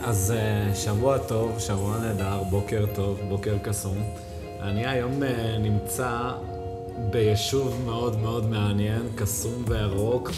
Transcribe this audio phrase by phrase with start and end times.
[0.00, 3.98] אז אה, שבוע טוב, שבוע נהדר, בוקר טוב, בוקר קסום.
[4.60, 6.30] אני היום אה, נמצא
[7.10, 10.30] ביישוב מאוד מאוד מעניין, קסום וירוק,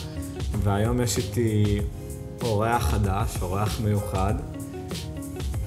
[0.62, 1.81] והיום יש איתי
[2.43, 4.35] אורח חדש, אורח מיוחד.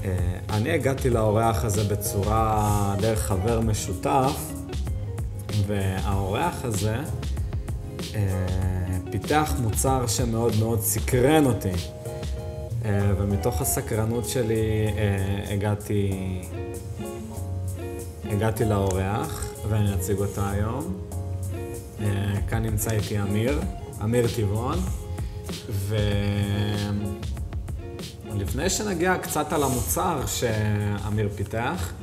[0.06, 4.54] אה, אני הגעתי לאורח הזה בצורה דרך חבר משותף,
[5.68, 6.98] והאורח הזה
[9.12, 11.93] פיתח מוצר שמאוד מאוד סקרן אותי.
[12.86, 16.12] אה, ומתוך הסקרנות שלי אה, הגעתי,
[18.26, 20.98] הגעתי לאורח, ואני אציג אותה היום.
[22.00, 23.62] אה, כאן נמצא איתי אמיר,
[24.04, 24.80] אמיר טבעון,
[28.30, 31.94] ולפני שנגיע קצת על המוצר שאמיר פיתח,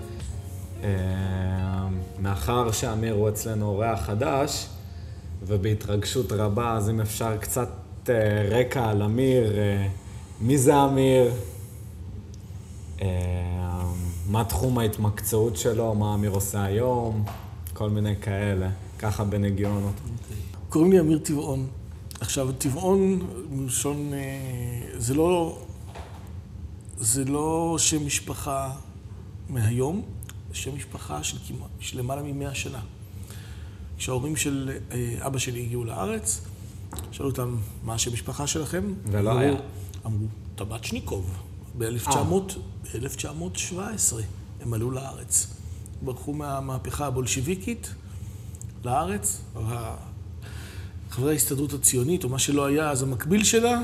[2.18, 4.66] מאחר שאמיר הוא אצלנו אורח חדש,
[5.42, 7.68] ובהתרגשות רבה, אז אם אפשר קצת
[8.51, 9.52] רקע על אמיר,
[10.40, 11.32] מי זה אמיר?
[13.00, 13.90] אה,
[14.26, 17.24] מה תחום ההתמקצעות שלו, מה אמיר עושה היום,
[17.73, 19.95] כל מיני כאלה, ככה בנגיונות.
[20.68, 21.66] קוראים לי אמיר טבעון.
[22.20, 25.59] עכשיו, טבעון, מלשון, אה, זה לא,
[26.98, 28.70] זה לא שם משפחה
[29.48, 30.02] מהיום,
[30.50, 32.80] זה שם משפחה של, כמעט, של למעלה ממאה שנה.
[33.98, 36.40] כשההורים של אה, אבא שלי הגיעו לארץ,
[37.12, 38.84] שאלו אותם, מה השם משפחה שלכם?
[39.06, 39.54] ולא היה.
[40.06, 41.30] אמרו, טבצ'ניקוב,
[41.79, 43.76] ב-1917
[44.60, 45.46] הם עלו לארץ.
[46.02, 47.95] ברחו מהמהפכה הבולשיביקית
[48.84, 49.40] לארץ,
[51.10, 53.80] חברי ההסתדרות הציונית, או מה שלא היה אז המקביל שלה,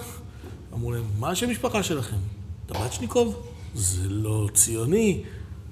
[0.75, 2.17] אמרו להם, מה השם משפחה שלכם?
[2.67, 3.42] טבצ'ניקוב?
[3.75, 5.22] זה לא ציוני,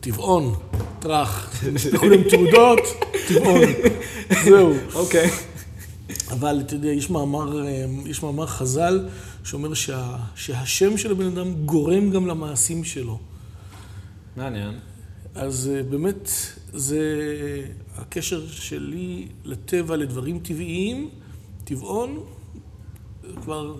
[0.00, 0.54] טבעון,
[0.98, 1.62] טראח,
[2.10, 2.80] להם תעודות,
[3.28, 3.60] טבעון,
[4.44, 4.74] זהו.
[4.94, 5.30] אוקיי.
[6.34, 9.08] אבל אתה יודע, יש מאמר, אה, יש מאמר חז"ל
[9.44, 13.18] שאומר שה, שהשם של הבן אדם גורם גם למעשים שלו.
[14.36, 14.74] מעניין.
[15.34, 16.28] אז אה, באמת,
[16.72, 17.00] זה
[17.96, 21.10] הקשר שלי לטבע, לדברים טבעיים,
[21.64, 22.20] טבעון,
[23.42, 23.74] כבר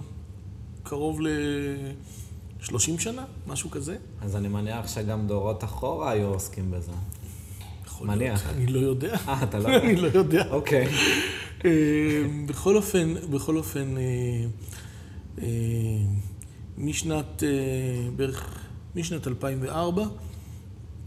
[0.83, 3.97] קרוב ל-30 שנה, משהו כזה.
[4.21, 6.93] אז אני מניח שגם דורות אחורה היו עוסקים בזה.
[8.01, 8.47] מניח.
[8.51, 9.17] אני לא יודע.
[9.29, 9.85] אה, אתה לא יודע?
[9.85, 10.45] אני לא יודע.
[10.51, 10.89] אוקיי.
[11.65, 11.71] אה,
[12.47, 14.03] בכל אופן, בכל אופן, אה,
[15.43, 15.47] אה,
[16.79, 17.43] משנת,
[18.17, 18.59] בערך,
[18.97, 20.07] משנת 2004,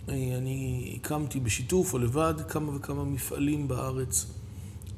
[0.10, 4.26] אני הקמתי בשיתוף או לבד כמה וכמה מפעלים בארץ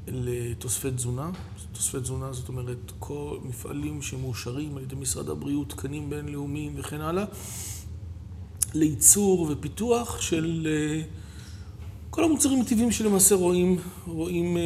[0.08, 1.32] לתוספי תזונה.
[1.72, 7.26] תוספי תזונה זאת אומרת כל מפעלים שמאושרים על ידי משרד הבריאות, תקנים בינלאומיים וכן הלאה,
[8.74, 10.68] לייצור ופיתוח של
[12.10, 13.78] כל המוצרים הטבעיים שלמעשה רואים,
[14.08, 14.62] רואים אה,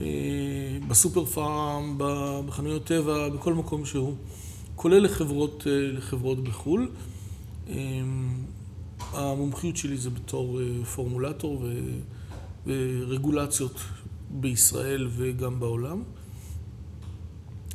[0.00, 1.98] אה, בסופר פארם,
[2.46, 4.14] בחנויות טבע, בכל מקום שהוא,
[4.76, 6.90] כולל לחברות, אה, לחברות בחו"ל.
[7.68, 7.74] אה,
[9.12, 11.72] המומחיות שלי זה בתור אה, פורמולטור ו,
[12.66, 13.80] ורגולציות
[14.30, 16.02] בישראל וגם בעולם.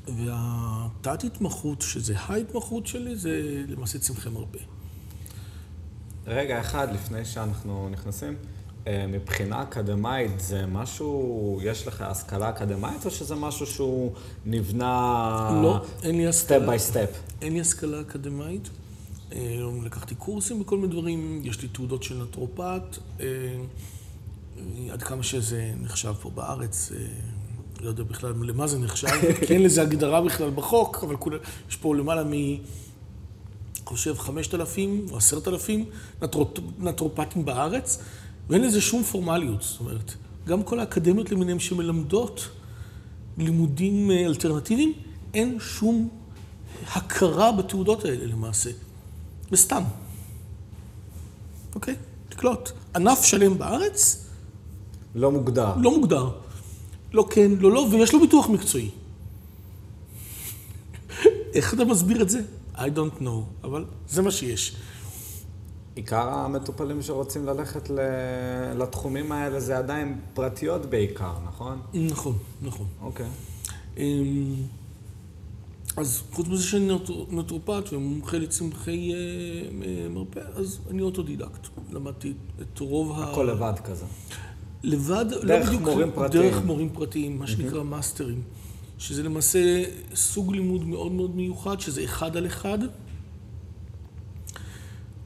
[0.07, 4.70] והתת התמחות, שזה ההתמחות שלי, זה למעשה צמחי מרפא.
[6.31, 8.35] רגע אחד לפני שאנחנו נכנסים,
[8.87, 14.11] אה, מבחינה אקדמאית זה משהו, יש לך השכלה אקדמאית או שזה משהו שהוא
[14.45, 15.59] נבנה...
[15.63, 16.57] לא, אין לי השכלה.
[16.57, 17.09] step by step.
[17.41, 18.69] אין לי השכלה אקדמאית.
[19.33, 23.25] אה, לקחתי קורסים בכל מיני דברים, יש לי תעודות של נטרופט, אה,
[24.91, 26.91] עד כמה שזה נחשב פה בארץ,
[27.81, 29.07] לא יודע בכלל למה זה נחשב,
[29.47, 31.15] כי אין לזה הגדרה בכלל בחוק, אבל
[31.69, 32.33] יש פה למעלה מ...
[33.91, 35.85] חושב, 5,000 או 10,000
[36.79, 37.97] נטרופטים בארץ,
[38.49, 39.61] ואין לזה שום פורמליות.
[39.61, 40.13] זאת אומרת,
[40.47, 42.49] גם כל האקדמיות למיניהן שמלמדות
[43.37, 44.93] לימודים אה, אלטרנטיביים,
[45.33, 46.09] אין שום
[46.93, 48.69] הכרה בתעודות האלה למעשה.
[49.51, 49.83] זה סתם.
[51.75, 51.95] אוקיי?
[52.29, 52.71] תקלוט.
[52.95, 54.25] ענף שלם בארץ...
[55.15, 55.75] לא מוגדר.
[55.77, 56.29] לא מוגדר.
[57.13, 58.89] לא כן, לא לא, ויש לו ביטוח מקצועי.
[61.55, 62.41] איך אתה מסביר את זה?
[62.81, 64.75] I don't know, אבל זה מה שיש.
[65.95, 67.89] עיקר המטופלים שרוצים ללכת
[68.75, 71.81] לתחומים האלה זה עדיין פרטיות בעיקר, נכון?
[71.93, 72.85] נכון, נכון.
[73.01, 73.25] אוקיי.
[73.97, 74.55] אמ,
[75.97, 76.93] אז חוץ מזה שאני
[77.29, 81.67] נטרופט ומומחה לצמחי אה, מרפא, אז אני אוטודידקט.
[81.91, 83.23] למדתי את רוב ה...
[83.23, 84.05] הכל לבד כזה.
[84.83, 85.81] לבד, לא בדיוק...
[85.81, 86.43] דרך מורים פרטיים.
[86.43, 88.41] דרך מורים פרטיים, מה שנקרא מאסטרים.
[89.01, 89.83] שזה למעשה
[90.15, 92.77] סוג לימוד מאוד מאוד מיוחד, שזה אחד על אחד.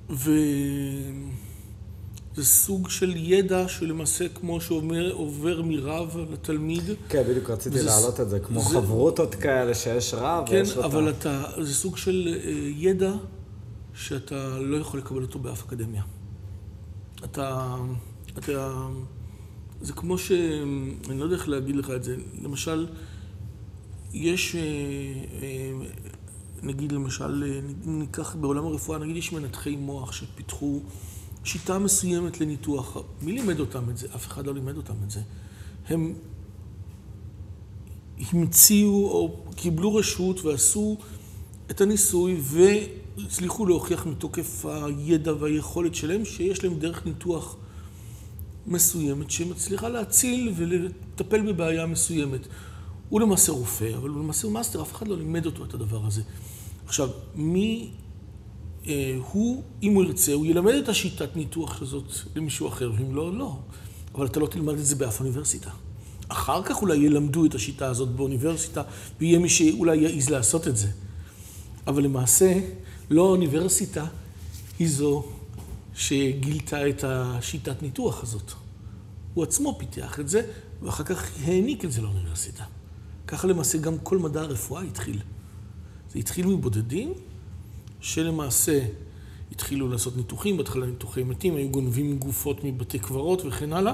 [0.10, 0.31] ו...
[2.36, 6.83] זה סוג של ידע שלמעשה כמו שעובר מרב לתלמיד.
[7.10, 10.69] כן, בדיוק רציתי וזה, להעלות את זה, כמו זה, חברותות כאלה שיש רב כן, ויש
[10.69, 10.81] אותה.
[10.81, 13.13] כן, אבל אתה, זה סוג של אה, ידע
[13.94, 16.04] שאתה לא יכול לקבל אותו באף אקדמיה.
[17.24, 17.75] אתה,
[18.38, 18.88] אתה,
[19.81, 20.31] זה כמו ש...
[21.10, 22.16] אני לא יודע איך להגיד לך את זה.
[22.42, 22.88] למשל,
[24.15, 24.62] יש, אה,
[25.41, 25.71] אה,
[26.63, 30.81] נגיד למשל, ניקח בעולם הרפואה, נגיד יש מנתחי מוח שפיתחו
[31.44, 32.97] שיטה מסוימת לניתוח.
[33.21, 34.07] מי לימד אותם את זה?
[34.15, 35.21] אף אחד לא לימד אותם את זה.
[35.88, 36.13] הם
[38.31, 40.97] המציאו או קיבלו רשות ועשו
[41.71, 47.56] את הניסוי והצליחו להוכיח מתוקף הידע והיכולת שלהם שיש להם דרך ניתוח
[48.68, 52.47] מסוימת שמצליחה להציל ולטפל בבעיה מסוימת.
[53.10, 56.22] הוא למעשה רופא, אבל הוא למעשה מאסטר, אף אחד לא לימד אותו את הדבר הזה.
[56.86, 57.90] עכשיו, מי
[58.88, 62.04] אה, הוא, אם הוא ירצה, הוא ילמד את השיטת ניתוח הזאת
[62.36, 63.57] למישהו אחר, ואם לא, לא.
[64.16, 65.69] אבל אתה לא תלמד את זה באף אוניברסיטה.
[66.28, 68.81] אחר כך אולי ילמדו את השיטה הזאת באוניברסיטה,
[69.19, 70.88] ויהיה מי שאולי יעז לעשות את זה.
[71.88, 72.60] אבל למעשה,
[73.10, 74.06] לא האוניברסיטה
[74.80, 75.24] היא זו
[75.96, 78.52] שגילתה את השיטת ניתוח הזאת.
[79.34, 80.42] הוא עצמו פיתח את זה,
[80.81, 82.63] ואחר כך העניק את זה לאוניברסיטה.
[83.27, 85.19] ככה למעשה גם כל מדע הרפואה התחיל.
[86.13, 87.13] זה התחיל מבודדים,
[88.01, 88.86] שלמעשה
[89.51, 93.94] התחילו לעשות ניתוחים, בהתחלה ניתוחי מתים, היו גונבים גופות מבתי קברות וכן הלאה,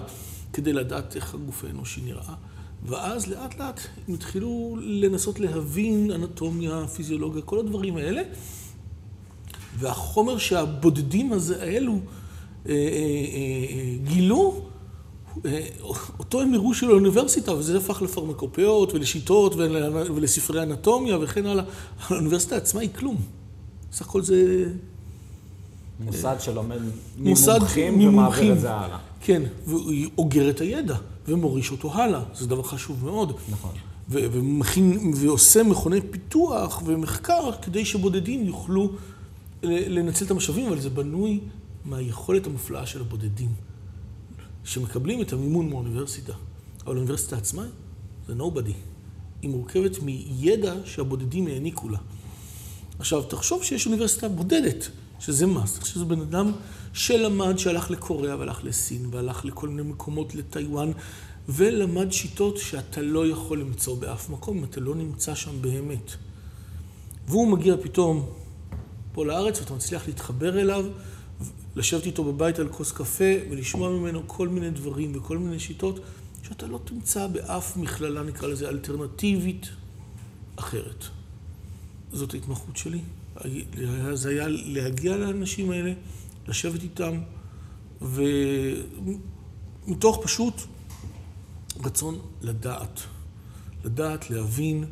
[0.54, 2.34] כדי לדעת איך הגוף האנושי נראה.
[2.86, 8.22] ואז לאט לאט הם התחילו לנסות להבין אנטומיה, פיזיולוגיה, כל הדברים האלה.
[9.78, 14.62] והחומר שהבודדים הזה, האלו אה, אה, אה, גילו,
[16.20, 19.56] אותו הם הראו של האוניברסיטה, וזה הפך לפרמקופיות ולשיטות
[20.16, 21.64] ולספרי אנטומיה וכן הלאה.
[22.08, 23.16] האוניברסיטה עצמה היא כלום.
[23.94, 24.66] סך הכל זה...
[26.00, 26.78] מוסד שלומד
[27.18, 28.98] ממומחים ומעביר את זה הלאה.
[29.22, 30.96] כן, והוא אוגר את הידע
[31.28, 33.34] ומוריש אותו הלאה, זה דבר חשוב מאוד.
[33.50, 33.72] נכון.
[34.10, 38.90] ומכין, ועושה מכוני פיתוח ומחקר כדי שבודדים יוכלו
[39.64, 41.40] לנצל את המשאבים, אבל זה בנוי
[41.86, 43.50] מהיכולת המופלאה של הבודדים,
[44.64, 46.34] שמקבלים את המימון מהאוניברסיטה.
[46.86, 47.66] אבל האוניברסיטה עצמה
[48.28, 48.74] זה nobody.
[49.42, 51.98] היא מורכבת מידע שהבודדים העניקו לה.
[53.00, 55.80] עכשיו, תחשוב שיש אוניברסיטה בודדת, שזה מס.
[55.80, 56.52] תחשוב שזה בן אדם
[56.94, 60.92] שלמד, שהלך לקוריאה והלך לסין, והלך לכל מיני מקומות, לטיוואן,
[61.50, 66.12] ולמד שיטות שאתה לא יכול למצוא באף מקום אם אתה לא נמצא שם באמת.
[67.28, 68.30] והוא מגיע פתאום
[69.12, 70.86] פה לארץ, ואתה מצליח להתחבר אליו,
[71.76, 76.00] לשבת איתו בבית על כוס קפה, ולשמוע ממנו כל מיני דברים וכל מיני שיטות,
[76.44, 79.70] שאתה לא תמצא באף מכללה, נקרא לזה, אלטרנטיבית
[80.56, 81.06] אחרת.
[82.14, 83.00] זאת ההתמחות שלי.
[84.14, 85.94] זה היה להגיע לאנשים האלה,
[86.48, 87.18] לשבת איתם,
[89.88, 90.54] ומתוך פשוט
[91.84, 93.02] רצון לדעת.
[93.86, 94.86] לדעת, להבין,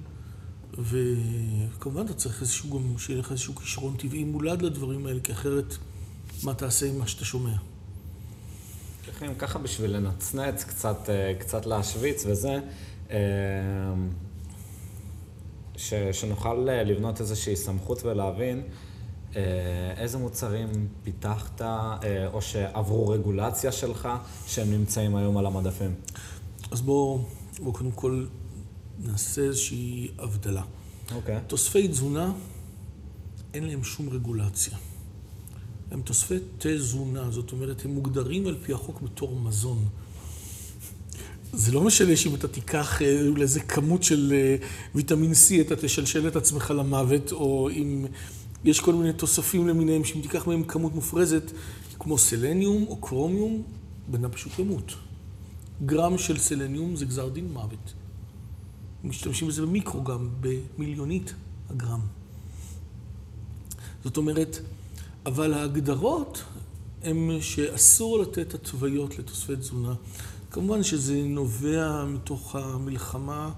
[0.78, 5.78] וכמובן אתה צריך איזשהו, גם שיהיה לך איזשהו כישרון טבעי מולד לדברים האלה, כי אחרת
[6.44, 7.56] מה תעשה עם מה שאתה שומע?
[9.40, 12.60] ככה בשביל לנצנץ, קצת, אה, קצת להשוויץ וזה,
[13.12, 13.18] אה,
[15.76, 18.64] ש, שנוכל אה, לבנות איזושהי סמכות ולהבין
[19.36, 19.42] אה,
[19.98, 21.62] איזה מוצרים פיתחת
[22.34, 24.10] או שעברו רגולציה שלך
[24.48, 25.96] שהם נמצאים היום על המדפים.
[26.72, 27.22] אז בואו
[27.60, 28.26] בוא קודם כל
[29.00, 30.64] נעשה איזושהי הבדלה.
[31.16, 31.38] אוקיי.
[31.38, 31.40] Okay.
[31.48, 32.32] תוספי תזונה,
[33.54, 34.78] אין להם שום רגולציה.
[35.92, 39.86] הם תוספי תזונה, זאת אומרת, הם מוגדרים על פי החוק בתור מזון.
[41.54, 44.56] זה לא משנה שאם אתה תיקח אה, לאיזה כמות של אה,
[44.96, 48.06] ויטמין C, אתה תשלשל את עצמך למוות, או אם
[48.64, 51.52] יש כל מיני תוספים למיניהם, שאם תיקח מהם כמות מופרזת,
[52.00, 53.64] כמו סלניום או קרומיום,
[54.08, 54.94] בן אדם פשוט ימות.
[55.86, 57.94] גרם של סלניום זה גזר דין מוות.
[59.04, 61.34] משתמשים בזה במיקרו גם, במיליונית
[61.70, 62.02] הגרם.
[64.04, 64.60] זאת אומרת,
[65.30, 66.44] אבל ההגדרות
[67.04, 69.94] הן שאסור לתת התוויות לתוספי תזונה.
[70.52, 73.52] כמובן שזה נובע מתוך המלחמה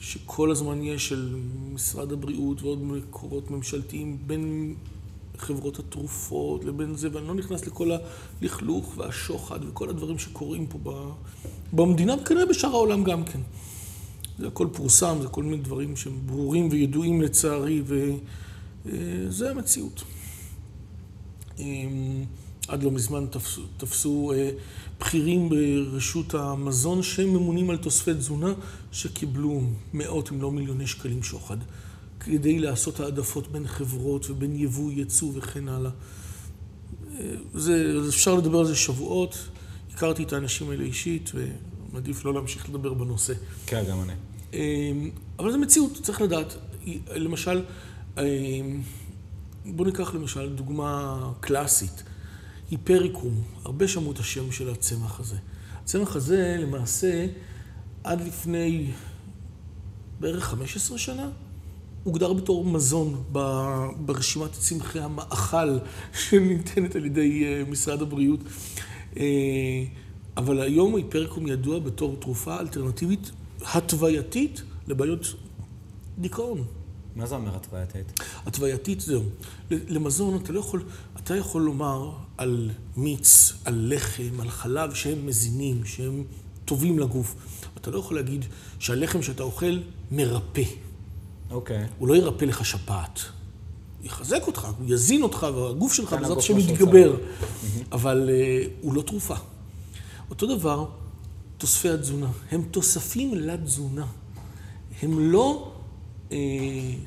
[0.00, 1.36] שכל הזמן יש של
[1.72, 4.74] משרד הבריאות ועוד מקורות ממשלתיים בין
[5.38, 7.90] חברות התרופות לבין זה, ואני לא נכנס לכל
[8.42, 11.12] הלכלוך והשוחד וכל הדברים שקורים פה
[11.72, 13.40] במדינה, וכנראה בשאר העולם גם כן.
[14.38, 20.04] זה הכל פורסם, זה כל מיני דברים שהם ברורים וידועים לצערי, וזה אה, המציאות.
[21.58, 22.24] אמ,
[22.68, 24.50] עד לא מזמן תפסו, תפסו אה,
[25.00, 28.52] בכירים ברשות המזון שהם ממונים על תוספי תזונה
[28.92, 29.62] שקיבלו
[29.92, 31.56] מאות אם לא מיליוני שקלים שוחד
[32.20, 35.90] כדי לעשות העדפות בין חברות ובין יבוא, יצוא וכן הלאה.
[37.54, 39.48] זה, אפשר לדבר על זה שבועות.
[39.94, 43.32] הכרתי את האנשים האלה אישית, ומעדיף לא להמשיך לדבר בנושא.
[43.66, 44.12] כן, גם אני.
[45.38, 46.56] אבל זו מציאות, צריך לדעת.
[47.14, 47.62] למשל,
[49.64, 52.02] בואו ניקח למשל דוגמה קלאסית,
[52.70, 53.42] היפריקום.
[53.64, 55.36] הרבה שמעו את השם של הצמח הזה.
[55.82, 57.26] הצמח הזה, למעשה,
[58.04, 58.90] עד לפני
[60.20, 61.30] בערך 15 שנה,
[62.04, 63.24] הוגדר בתור מזון
[63.98, 65.78] ברשימת צמחי המאכל
[66.20, 68.40] שניתנת על ידי אה, משרד הבריאות.
[69.16, 69.24] אה,
[70.36, 75.34] אבל היום היפריקום ידוע בתור תרופה אלטרנטיבית התווייתית לבעיות
[76.18, 76.64] דיכאון.
[77.18, 78.20] מה זה אומר התווייתית?
[78.46, 79.22] התווייתית זהו.
[79.70, 80.82] למזון אתה לא יכול,
[81.16, 86.24] אתה יכול לומר על מיץ, על לחם, על חלב שהם מזינים, שהם
[86.64, 87.34] טובים לגוף.
[87.76, 88.44] אתה לא יכול להגיד
[88.78, 89.78] שהלחם שאתה אוכל
[90.10, 90.62] מרפא.
[91.50, 91.84] אוקיי.
[91.84, 91.88] Okay.
[91.98, 93.20] הוא לא ירפא לך שפעת.
[94.02, 97.16] יחזק אותך, הוא יזין אותך, והגוף שלך כן, בעזרת השם יתגבר.
[97.92, 99.34] אבל uh, הוא לא תרופה.
[100.30, 100.86] אותו דבר,
[101.56, 102.30] תוספי התזונה.
[102.50, 104.06] הם תוספים לתזונה.
[105.02, 105.72] הם לא
[106.32, 106.36] אה,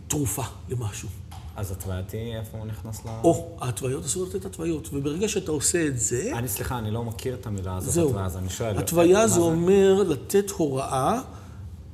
[0.07, 1.09] תרופה למשהו.
[1.55, 3.09] אז התווייתי, איפה הוא נכנס ל...
[3.23, 6.31] או, ההתוויות אסור לתת התוויות, וברגע שאתה עושה את זה...
[6.35, 8.07] אני, סליחה, אני לא מכיר את המילה הזאת, זהו.
[8.07, 8.77] התוויה, אז אני שואל...
[8.77, 11.21] התוויה זה אומר לתת הוראה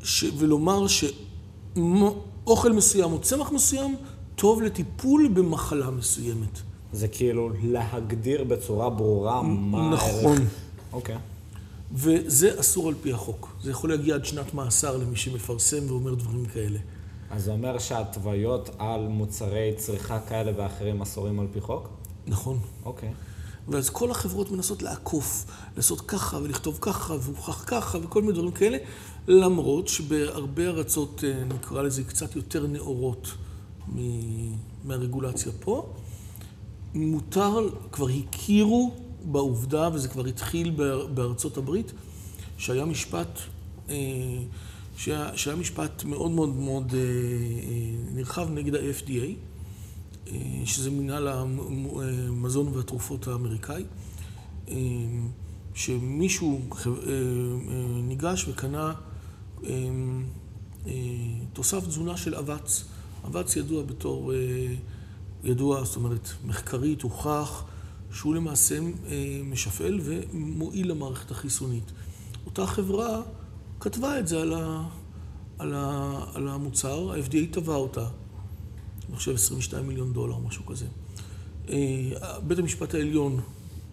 [0.04, 0.26] ש...
[0.38, 3.96] ולומר שאוכל מסוים או צמח מסוים
[4.36, 6.60] טוב לטיפול במחלה מסוימת.
[6.94, 10.38] זה כאילו להגדיר בצורה ברורה מה נכון.
[10.94, 11.18] אוקיי.
[11.94, 13.56] וזה אסור על פי החוק.
[13.64, 16.80] זה יכול להגיע עד שנת מאסר למי שמפרסם ואומר דברים כאלה.
[17.32, 21.90] אז זה אומר שההתוויות על מוצרי צריכה כאלה ואחרים אסורים על פי חוק?
[22.28, 22.60] נכון.
[22.86, 23.14] אוקיי.
[23.68, 28.78] ואז כל החברות מנסות לעקוף, לעשות ככה ולכתוב ככה והוכח ככה וכל מיני דברים כאלה,
[29.28, 33.28] למרות שבהרבה ארצות, אה, נקרא לזה, קצת יותר נאורות
[34.86, 35.94] מהרגולציה פה,
[36.96, 38.92] מותר, כבר הכירו
[39.26, 40.70] בעובדה, וזה כבר התחיל
[41.14, 41.92] בארצות הברית,
[42.58, 43.40] שהיה משפט,
[43.90, 43.96] אה,
[44.98, 47.00] שהיה, משפט מאוד מאוד מאוד אה,
[48.14, 49.32] נרחב נגד ה-FDA,
[50.66, 53.84] שזה מנהל המזון והתרופות האמריקאי,
[55.74, 56.62] שמישהו
[58.04, 58.94] ניגש וקנה
[61.54, 62.86] תוסף תזונה של אבץ.
[63.26, 64.34] אבץ ידוע בתור,
[65.44, 67.64] ידוע, זאת אומרת, מחקרית, הוכח,
[68.12, 68.80] שהוא למעשה
[69.44, 71.92] משפעל ומועיל למערכת החיסונית.
[72.46, 73.22] אותה חברה
[73.80, 74.84] כתבה את זה על, ה,
[75.58, 78.08] על, ה, על המוצר, ה-FDA תבע אותה.
[79.08, 80.86] אני חושב 22 מיליון דולר, משהו כזה.
[81.70, 82.12] אה,
[82.48, 83.40] בית המשפט העליון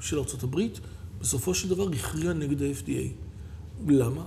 [0.01, 0.61] של ארה"ב
[1.21, 3.09] בסופו של דבר הכריע נגד ה-FDA.
[3.89, 4.25] למה?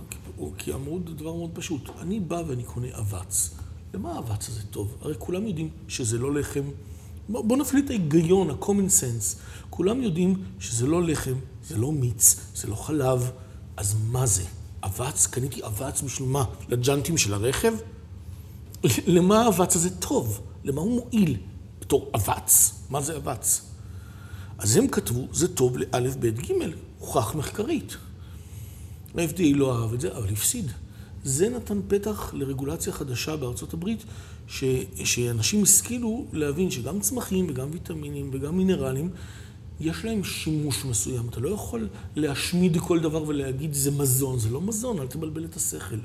[0.57, 1.89] כי אמרו דבר מאוד פשוט.
[1.99, 3.55] אני בא ואני קונה אבץ.
[3.93, 4.97] למה האבץ הזה טוב?
[5.01, 6.63] הרי כולם יודעים שזה לא לחם.
[7.29, 9.37] בואו נפעיל את ההיגיון, ה-common sense.
[9.69, 13.31] כולם יודעים שזה לא לחם, זה לא מיץ, זה לא חלב.
[13.77, 14.43] אז מה זה?
[14.87, 15.27] אבץ?
[15.27, 16.43] קניתי אבץ בשביל מה?
[16.69, 17.73] לג'אנטים של הרכב?
[19.07, 20.41] למה האבץ הזה טוב?
[20.63, 21.37] למה הוא מועיל
[21.81, 22.73] בתור אבץ?
[22.89, 23.61] מה זה אבץ?
[24.57, 27.97] אז הם כתבו, זה טוב לאלף, בית, גימל, הוכח מחקרית.
[29.15, 30.71] ה-FDA לא אהב את זה, אבל הפסיד.
[31.23, 34.03] זה נתן פתח לרגולציה חדשה בארצות הברית,
[34.47, 34.63] ש,
[35.03, 39.09] שאנשים השכילו להבין שגם צמחים וגם ויטמינים וגם מינרלים,
[39.79, 41.27] יש להם שימוש מסוים.
[41.29, 44.39] אתה לא יכול להשמיד כל דבר ולהגיד זה מזון.
[44.39, 45.99] זה לא מזון, אל תבלבל את השכל.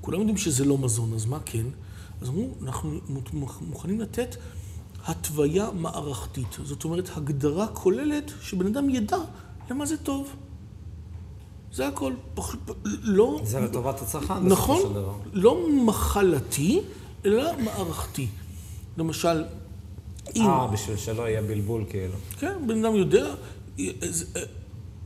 [0.00, 1.66] כולם יודעים שזה לא מזון, אז מה כן?
[2.20, 2.98] אז אמרו, אנחנו
[3.60, 4.36] מוכנים לתת
[5.04, 6.58] התוויה מערכתית.
[6.64, 9.16] זאת אומרת, הגדרה כוללת שבן אדם ידע
[9.70, 10.28] למה זה טוב.
[11.72, 12.12] זה הכל.
[12.34, 13.40] פח, לא...
[13.44, 14.46] זה לטובת הצרכן.
[14.46, 14.80] נכון.
[15.32, 16.80] לא מחלתי,
[17.24, 18.28] אלא מערכתי.
[18.96, 19.44] למשל.
[20.36, 22.14] אה, בשביל שלא יהיה בלבול כאילו.
[22.38, 23.34] כן, בן אדם יודע.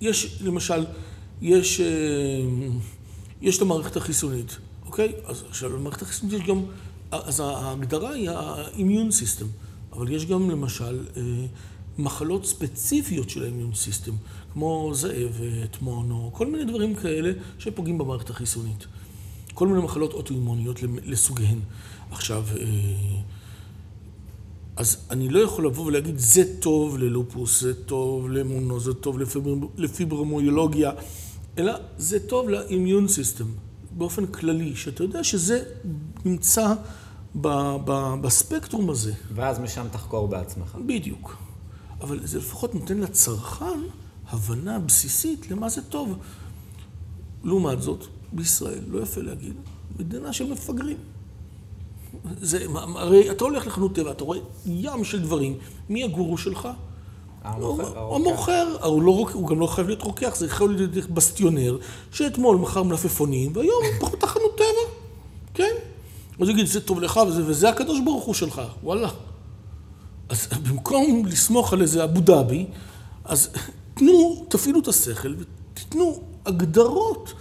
[0.00, 0.86] יש, למשל,
[1.42, 1.86] יש, אה,
[3.42, 4.58] יש את המערכת החיסונית.
[4.86, 5.12] אוקיי?
[5.26, 6.62] אז עכשיו, במערכת החיסונית יש גם,
[7.10, 9.44] אז ההגדרה היא ה-immune system,
[9.92, 11.22] אבל יש גם למשל אה,
[11.98, 14.12] מחלות ספציפיות של ה-immune system,
[14.52, 18.86] כמו זאבת, מונו, כל מיני דברים כאלה שפוגעים במערכת החיסונית.
[19.54, 21.58] כל מיני מחלות אוטואימוניות לסוגיהן.
[22.10, 22.66] עכשיו, אה,
[24.76, 29.18] אז אני לא יכול לבוא ולהגיד, זה טוב ללופוס, זה טוב למונו, זה טוב
[29.76, 30.90] לפיברומויולוגיה,
[31.58, 33.44] אלא זה טוב לאימיון סיסטם.
[33.90, 35.62] באופן כללי, שאתה יודע שזה
[36.24, 36.74] נמצא
[37.40, 37.48] ב,
[37.84, 39.12] ב, בספקטרום הזה.
[39.34, 40.76] ואז משם תחקור בעצמך.
[40.86, 41.36] בדיוק.
[42.00, 43.80] אבל זה לפחות נותן לצרכן
[44.28, 46.18] הבנה בסיסית למה זה טוב.
[47.44, 49.54] לעומת זאת, בישראל, לא יפה להגיד,
[49.98, 50.96] מדינה של מפגרים.
[52.40, 55.58] זה, הרי אתה הולך לחנות טבע, אתה רואה ים של דברים.
[55.88, 56.68] מי הגורו שלך?
[57.44, 58.14] המוכר.
[58.14, 61.78] המוכר, הוא, לא, הוא גם לא חייב להיות רוקח, זה יכול להיות בסטיונר,
[62.12, 64.94] שאתמול מכר מלפפונים, והיום הוא פחות חנות טבע,
[65.54, 65.74] כן?
[66.40, 69.08] אז הוא יגיד, זה טוב לך, וזה, וזה הקדוש ברוך הוא שלך, וואלה.
[70.28, 72.66] אז במקום לסמוך על איזה אבו דאבי,
[73.24, 73.50] אז
[73.94, 77.32] תנו, תפעילו את השכל ותיתנו הגדרות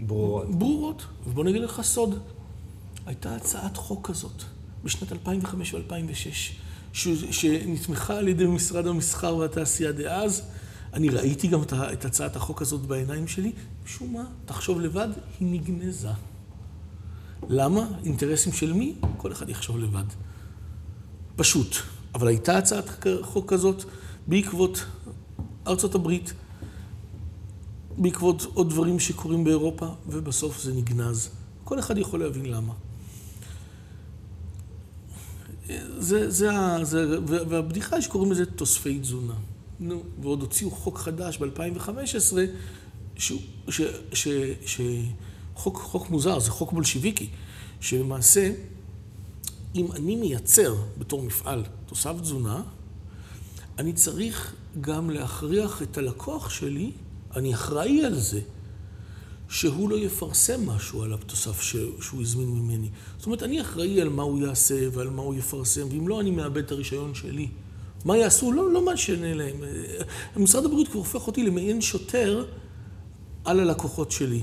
[0.00, 0.50] ברורות.
[0.50, 1.02] ברורות.
[1.26, 2.18] ובוא נגיד לך סוד,
[3.06, 4.42] הייתה הצעת חוק כזאת
[4.84, 6.32] בשנת 2005 ו-2006,
[7.32, 10.42] שנתמכה על ידי משרד המסחר והתעשייה דאז.
[10.92, 13.52] אני ראיתי גם את הצעת החוק הזאת בעיניים שלי,
[13.84, 15.08] משום מה, תחשוב לבד,
[15.40, 16.08] היא נגנזה.
[17.48, 17.86] למה?
[18.04, 18.94] אינטרסים של מי?
[19.16, 20.04] כל אחד יחשוב לבד.
[21.36, 21.76] פשוט.
[22.14, 23.84] אבל הייתה הצעת חוק כזאת
[24.26, 24.84] בעקבות
[25.66, 26.32] ארצות הברית,
[27.98, 31.30] בעקבות עוד דברים שקורים באירופה, ובסוף זה נגנז.
[31.64, 32.72] כל אחד יכול להבין למה.
[35.98, 36.50] זה, זה,
[36.82, 39.34] זה, והבדיחה היא שקוראים לזה תוספי תזונה.
[39.80, 42.36] נו, ועוד הוציאו חוק חדש ב-2015,
[43.16, 43.80] שהוא- ש,
[44.12, 44.28] ש,
[44.66, 44.80] ש,
[45.54, 47.28] חוק, חוק מוזר, זה חוק בולשיביקי,
[47.80, 48.52] שלמעשה,
[49.74, 52.62] אם אני מייצר בתור מפעל תוסף תזונה,
[53.78, 56.90] אני צריך גם להכריח את הלקוח שלי,
[57.36, 58.40] אני אחראי על זה,
[59.52, 62.88] שהוא לא יפרסם משהו על התוסף ש- שהוא הזמין ממני.
[63.16, 66.30] זאת אומרת, אני אחראי על מה הוא יעשה ועל מה הוא יפרסם, ואם לא, אני
[66.30, 67.48] מאבד את הרישיון שלי.
[68.04, 68.52] מה יעשו?
[68.52, 69.56] לא, לא משנה להם.
[70.36, 72.44] משרד הבריאות כבר הופך אותי למעין שוטר
[73.44, 74.42] על הלקוחות שלי.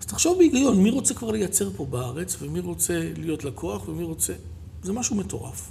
[0.00, 4.32] אז תחשוב בהיגיון, מי רוצה כבר לייצר פה בארץ, ומי רוצה להיות לקוח, ומי רוצה...
[4.82, 5.70] זה משהו מטורף.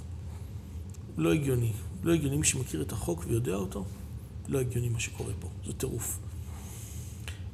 [1.16, 1.72] לא הגיוני.
[2.02, 3.84] לא הגיוני מי שמכיר את החוק ויודע אותו,
[4.48, 5.48] לא הגיוני מה שקורה פה.
[5.66, 6.18] זה טירוף.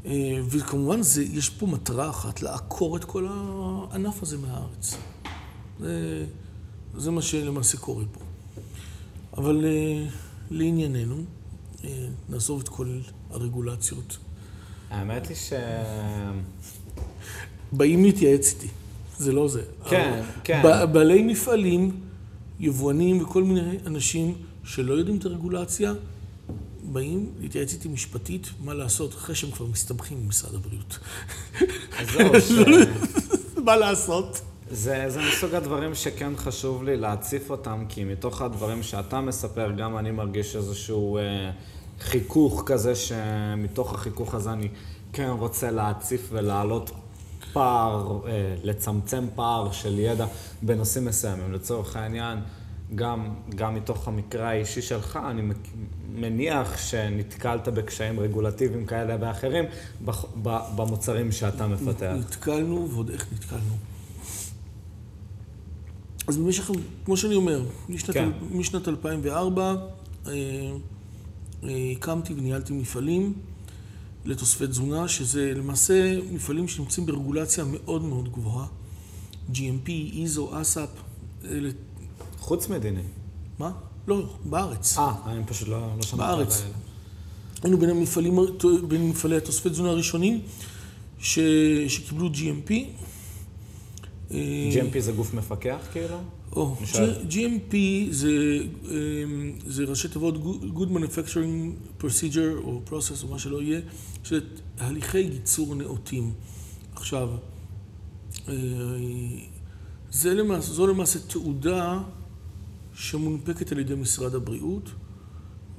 [0.07, 4.97] אה, וכמובן, זה, יש פה מטרה אחת, לעקור את כל הענף הזה מהארץ.
[5.81, 6.27] זה,
[6.97, 8.21] זה מה שלמעשה קורה פה.
[9.37, 10.07] אבל אה,
[10.51, 11.17] לענייננו,
[11.85, 12.99] אה, נעזוב את כל
[13.31, 14.19] הרגולציות.
[14.91, 15.53] האמת היא ש...
[17.73, 18.69] באים להתייעץ איתי,
[19.19, 19.63] זה לא זה.
[19.89, 20.63] כן, כן.
[20.93, 22.01] בעלי מפעלים,
[22.61, 24.35] יבואנים וכל מיני אנשים
[24.65, 25.93] שלא יודעים את הרגולציה,
[26.95, 30.99] באים להתייעץ איתי משפטית מה לעשות אחרי שהם כבר מסתבכים עם משרד הבריאות.
[32.41, 32.53] ש...
[33.67, 34.41] מה לעשות?
[34.71, 39.99] זה, זה מסוג הדברים שכן חשוב לי להציף אותם, כי מתוך הדברים שאתה מספר, גם
[39.99, 41.51] אני מרגיש איזשהו אה,
[42.01, 44.69] חיכוך כזה, שמתוך החיכוך הזה אני
[45.13, 46.91] כן רוצה להציף ולהעלות
[47.53, 50.27] פער, אה, לצמצם פער של ידע
[50.63, 51.53] בנושאים מסוימים.
[51.53, 52.39] לצורך העניין,
[52.95, 55.43] גם, גם מתוך המקרה האישי שלך, אני
[56.15, 59.65] מניח שנתקלת בקשיים רגולטיביים כאלה ואחרים
[60.77, 62.15] במוצרים שאתה מפתח.
[62.19, 63.77] נתקלנו, ועוד איך נתקלנו.
[66.27, 66.71] אז במשך,
[67.05, 68.29] כמו שאני אומר, משנת, כן.
[68.53, 69.75] משנת 2004
[70.27, 70.33] אה,
[71.65, 73.33] אה, הקמתי וניהלתי מפעלים
[74.25, 78.67] לתוספי תזונה, שזה למעשה מפעלים שנמצאים ברגולציה מאוד מאוד גבוהה.
[79.53, 81.01] GMP, ISO, ASAP,
[81.45, 81.71] אלה,
[82.45, 83.01] חוץ מדיני.
[83.59, 83.73] מה?
[84.09, 84.99] לא, בארץ.
[84.99, 86.63] אה, אני פשוט לא, לא שמעתי בארץ.
[87.63, 88.39] היינו בין המפעלים,
[88.89, 90.41] בין מפעלי התוספי תזונה הראשונים
[91.19, 91.39] ש,
[91.89, 92.71] שקיבלו GMP.
[94.31, 96.17] אה, GMP זה גוף מפקח כאילו?
[96.53, 96.77] או?
[96.83, 97.75] G- GMP
[98.11, 103.81] זה, אמ, זה ראשי תיבות Good- Good Manufacturing Procedure או Process או מה שלא יהיה,
[104.25, 104.41] שזה
[104.79, 106.33] הליכי ייצור נאותים.
[106.95, 107.29] עכשיו,
[108.49, 108.55] אה,
[110.11, 111.99] זה למעשה, זו למעשה תעודה
[112.95, 114.91] שמונפקת על ידי משרד הבריאות,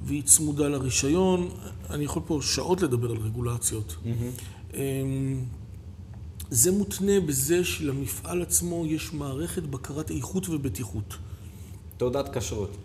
[0.04, 1.48] והיא צמודה לרישיון.
[1.90, 3.96] אני יכול פה שעות לדבר על רגולציות.
[4.74, 5.44] אמ,
[6.50, 11.14] זה מותנה בזה שלמפעל עצמו יש מערכת בקרת איכות ובטיחות,
[11.96, 12.76] תעודת כשרות.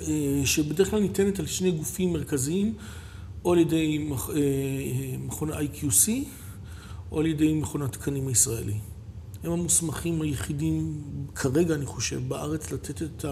[0.00, 2.74] אה, שבדרך כלל ניתנת על שני גופים מרכזיים,
[3.44, 6.10] או על ידי אה, מכון ה-IQC,
[7.12, 8.74] או על ידי מכון התקנים הישראלי.
[9.44, 11.02] הם המוסמכים היחידים
[11.34, 13.24] כרגע, אני חושב, בארץ לתת את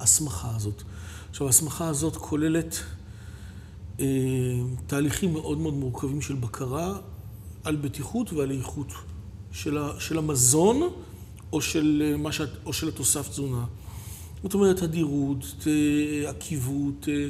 [0.00, 0.82] ההסמכה הזאת.
[1.30, 2.76] עכשיו, ההסמכה הזאת כוללת
[4.00, 4.06] אה,
[4.86, 6.98] תהליכים מאוד מאוד מורכבים של בקרה
[7.64, 8.92] על בטיחות ועל איכות
[9.52, 10.92] של, ה, של המזון
[11.52, 13.64] או של, אה, שאת, או של התוסף תזונה.
[14.42, 17.28] זאת אומרת, הדירות, אה, עקיבות, אה,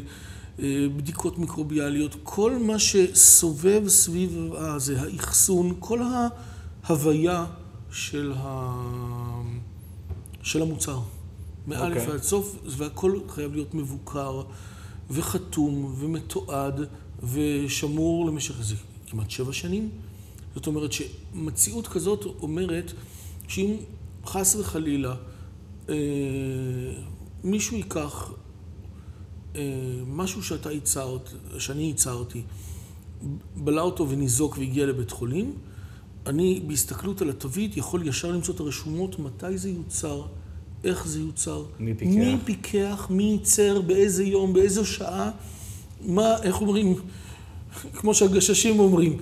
[0.58, 6.00] אה, בדיקות מיקרוביאליות, כל מה שסובב סביב הזה, האחסון, כל
[6.87, 7.46] ההוויה
[7.90, 8.83] של, ה...
[10.42, 11.01] של המוצר.
[11.66, 12.09] מאלף אוקיי.
[12.11, 14.42] ועד סוף, והכל חייב להיות מבוקר
[15.11, 16.81] וחתום ומתועד
[17.22, 18.75] ושמור למשך איזה
[19.07, 19.90] כמעט שבע שנים.
[20.55, 22.92] זאת אומרת שמציאות כזאת אומרת
[23.49, 23.77] שאם
[24.27, 25.14] חס וחלילה
[25.88, 25.94] אה,
[27.44, 28.33] מישהו ייקח
[29.57, 29.62] אה,
[30.07, 32.42] משהו שאתה ייצרת, שאני ייצרתי,
[33.57, 35.55] בלע אותו וניזוק והגיע לבית חולים,
[36.26, 40.22] אני בהסתכלות על התווית יכול ישר למצוא את הרשומות, מתי זה יוצר,
[40.84, 45.30] איך זה יוצר, מי פיקח, מי פיקח, מי ייצר, באיזה יום, באיזו שעה,
[46.06, 46.94] מה, איך אומרים,
[47.94, 49.18] כמו שהגששים אומרים,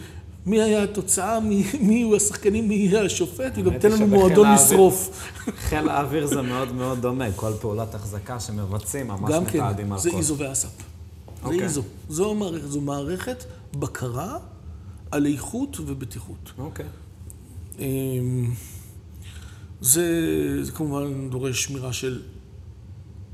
[0.46, 5.10] מי היה התוצאה, מי, מי היו השחקנים, מי יהיה השופט, וגם תן לנו מועדון לשרוף.
[5.56, 10.10] חיל האוויר זה מאוד מאוד דומה, כל פעולת החזקה שמבצעים, ממש מתעדים על כן, זה
[10.10, 10.16] כל.
[10.16, 10.70] איזו ואסאפ.
[10.70, 11.62] זה אוקיי.
[11.62, 11.82] איזו.
[12.08, 14.38] זו המערכת, זו מערכת בקרה
[15.14, 16.52] על איכות ובטיחות.
[16.58, 16.86] אוקיי.
[17.78, 18.50] אמ,
[19.80, 20.08] זה,
[20.64, 22.22] זה כמובן דורש שמירה של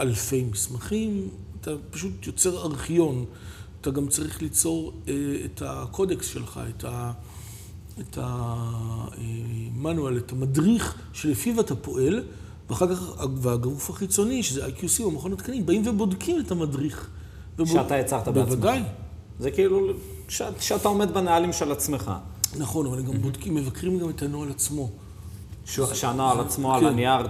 [0.01, 1.29] אלפי מסמכים,
[1.61, 3.25] אתה פשוט יוצר ארכיון,
[3.81, 5.15] אתה גם צריך ליצור אה,
[5.45, 7.13] את הקודקס שלך, את ה...
[8.01, 12.23] את המנואל, את המדריך שלפיו אתה פועל,
[12.71, 13.03] ואחר כך,
[13.37, 17.09] והגוף החיצוני, שזה IQC או מכון התקנים, באים ובודקים את המדריך.
[17.59, 18.49] ובוד- שאתה יצרת בעצמך.
[18.49, 18.83] בוודאי.
[19.39, 19.91] זה כאילו
[20.31, 22.11] ש- שאתה עומד בנהלים של עצמך.
[22.59, 24.91] נכון, אבל גם בודקים, מבקרים גם את הנוהל עצמו.
[25.95, 26.87] שהנוהל עצמו על כן.
[26.87, 27.27] הנייר,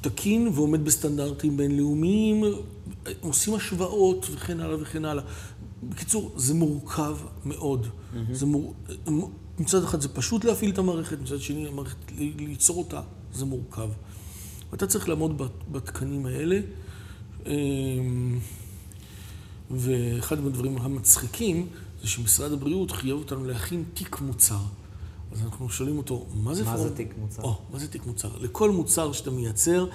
[0.00, 2.44] תקין ועומד בסטנדרטים בינלאומיים,
[3.20, 5.24] עושים השוואות וכן הלאה וכן הלאה.
[5.82, 7.86] בקיצור, זה מורכב מאוד.
[8.32, 8.74] זה מור...
[9.58, 11.96] מצד אחד זה פשוט להפעיל את המערכת, מצד שני המערכת,
[12.38, 13.00] ליצור אותה,
[13.34, 13.88] זה מורכב.
[14.72, 16.60] ואתה צריך לעמוד בת- בתקנים האלה.
[17.46, 18.38] אמ,
[19.70, 21.66] ואחד מהדברים המצחיקים
[22.02, 24.58] זה שמשרד הבריאות חייב אותנו להכין תיק מוצר.
[25.32, 27.42] אז אנחנו שואלים אותו, מה זה מה פורום- זה תיק מוצר?
[27.42, 28.28] או, מה זה תיק מוצר?
[28.40, 29.86] לכל מוצר שאתה מייצר,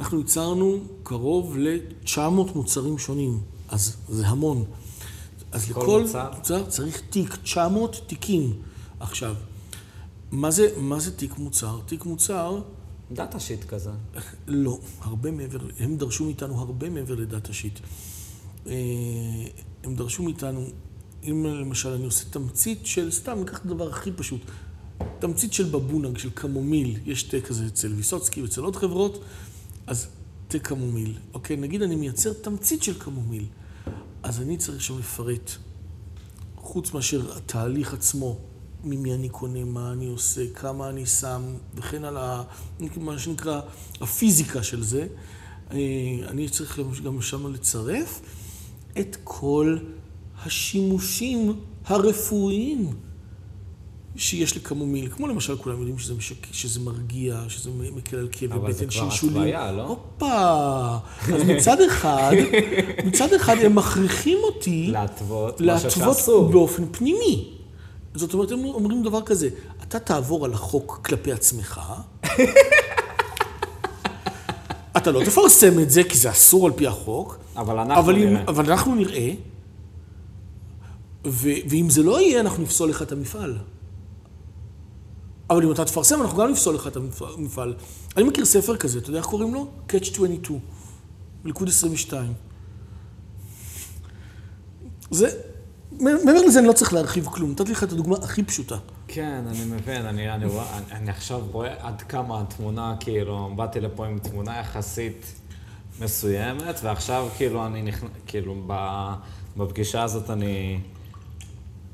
[0.00, 2.18] אנחנו ייצרנו קרוב ל-900
[2.54, 3.40] מוצרים שונים.
[3.68, 4.64] אז זה המון.
[5.52, 6.30] אז כל לכל מוצר?
[6.36, 8.52] מוצר צריך תיק, 900 תיקים.
[9.00, 9.34] עכשיו,
[10.30, 11.78] מה זה, מה זה תיק מוצר?
[11.86, 12.60] תיק מוצר,
[13.12, 13.90] data sheet כזה.
[14.46, 17.80] לא, הרבה מעבר, הם דרשו מאיתנו הרבה מעבר ל data sheet.
[18.66, 18.72] אה,
[19.84, 20.64] הם דרשו מאיתנו,
[21.24, 24.40] אם למשל אני עושה תמצית של, סתם, ניקח את הדבר הכי פשוט,
[25.18, 29.24] תמצית של בבונג, של קמומיל, יש תה כזה אצל ויסוצקי ואצל עוד חברות,
[29.86, 30.06] אז
[30.48, 31.14] תה קמומיל.
[31.34, 33.44] אוקיי, נגיד אני מייצר תמצית של קמומיל,
[34.22, 35.50] אז אני צריך שם לפרט,
[36.56, 38.38] חוץ מאשר התהליך עצמו,
[38.84, 41.42] ממי אני קונה, מה אני עושה, כמה אני שם,
[41.74, 42.42] וכן על ה...
[42.96, 43.60] מה שנקרא
[44.00, 45.06] הפיזיקה של זה,
[45.70, 45.76] אה,
[46.28, 48.20] אני צריך גם- שם לצרף
[49.00, 49.78] את כל
[50.46, 51.54] השימושים
[51.86, 52.90] הרפואיים
[54.16, 55.08] שיש לקמומיל.
[55.08, 56.46] כמו למשל, כולם יודעים שזה, משק...
[56.52, 59.08] שזה מרגיע, שזה מקל על כאבי אבל זה בטן, כבר.
[59.14, 59.82] התוויה, לא?
[59.82, 60.96] הופה!
[61.34, 62.32] אז מצד אחד,
[63.04, 66.48] מצד אחד הם מכריחים אותי להתוות להתוות שאסור.
[66.50, 67.48] באופן פנימי.
[68.14, 69.48] זאת אומרת, הם אומרים דבר כזה,
[69.82, 71.80] אתה תעבור על החוק כלפי עצמך,
[74.96, 78.28] אתה לא תפרסם את זה כי זה אסור על פי החוק, אבל אנחנו אבל, אם,
[78.28, 78.42] נראה.
[78.48, 79.30] אבל אנחנו נראה,
[81.24, 83.58] ואם זה לא יהיה, אנחנו נפסול לך את המפעל.
[85.50, 87.74] אבל אם אתה תפרסם, אנחנו גם נפסול לך את המפעל.
[88.16, 89.70] אני מכיר ספר כזה, אתה יודע איך קוראים לו?
[89.88, 90.60] Catch 22,
[91.44, 92.32] ליכוד 22.
[95.10, 95.28] זה,
[96.00, 98.76] מעבר לזה אני לא צריך להרחיב כלום, נתתי לך את הדוגמה הכי פשוטה.
[99.08, 103.80] כן, אני מבין, אני, אני, רואה, אני, אני עכשיו רואה עד כמה התמונה, כאילו, באתי
[103.80, 105.40] לפה עם תמונה יחסית
[106.00, 108.56] מסוימת, ועכשיו כאילו אני נכנס, כאילו,
[109.56, 110.80] בפגישה הזאת אני,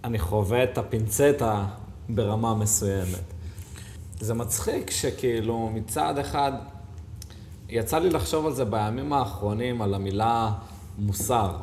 [0.06, 1.66] אני חווה את הפינצטה
[2.08, 3.24] ברמה מסוימת.
[4.20, 6.52] זה מצחיק שכאילו מצד אחד,
[7.68, 10.52] יצא לי לחשוב על זה בימים האחרונים, על המילה
[10.98, 11.56] מוסר.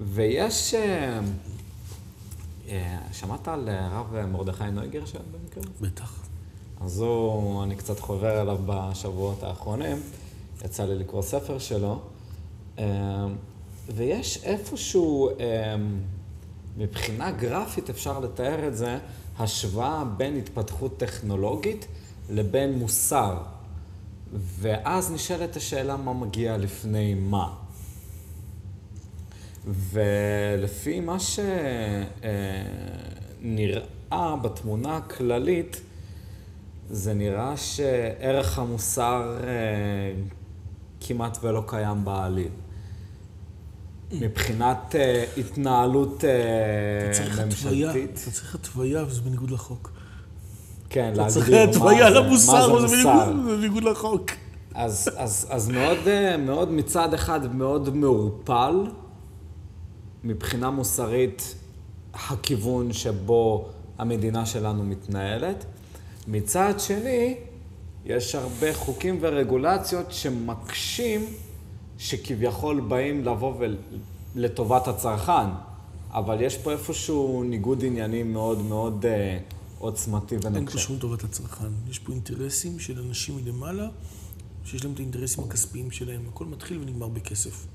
[0.00, 0.74] ויש...
[0.74, 1.20] אה,
[2.68, 5.72] אה, שמעת על אה, הרב מרדכי נויגר שם במקרה?
[5.80, 6.26] בטח.
[6.80, 9.96] אז הוא, אני קצת חובר אליו בשבועות האחרונים,
[10.64, 12.00] יצא לי לקרוא ספר שלו,
[13.88, 15.30] ויש איפשהו,
[16.76, 18.98] מבחינה גרפית אפשר לתאר את זה,
[19.38, 21.86] השוואה בין התפתחות טכנולוגית
[22.30, 23.42] לבין מוסר.
[24.34, 27.54] ואז נשאלת השאלה מה מגיע לפני מה.
[29.66, 31.16] ולפי מה
[33.40, 35.80] שנראה בתמונה הכללית,
[36.90, 40.12] זה נראה שערך המוסר אה,
[41.00, 42.50] כמעט ולא קיים בעליל.
[44.12, 46.24] מבחינת אה, התנהלות אתה
[47.14, 48.10] צריך התוויה, ממשלתית.
[48.22, 49.90] אתה צריך התוויה וזה בניגוד לחוק.
[50.90, 53.24] כן, אתה להגדיר צריך התוויה מה זה- למוסר מה וזה זה מוסר.
[53.32, 54.30] בניגוד- זה בניגוד לחוק.
[54.74, 58.86] אז, אז, אז מאוד, אה, מאוד מצד אחד מאוד מעורפל
[60.24, 61.54] מבחינה מוסרית
[62.14, 65.64] הכיוון שבו המדינה שלנו מתנהלת.
[66.28, 67.36] מצד שני,
[68.04, 71.26] יש הרבה חוקים ורגולציות שמקשים
[71.98, 73.64] שכביכול באים לבוא
[74.34, 75.50] לטובת הצרכן,
[76.10, 79.38] אבל יש פה איפשהו ניגוד עניינים מאוד מאוד אה,
[79.78, 80.56] עוצמתי ונוקשה.
[80.56, 81.68] אין פה שום טובת הצרכן.
[81.90, 83.88] יש פה אינטרסים של אנשים מלמעלה,
[84.64, 86.20] שיש להם את האינטרסים הכספיים שלהם.
[86.28, 87.66] הכל מתחיל ונגמר בכסף.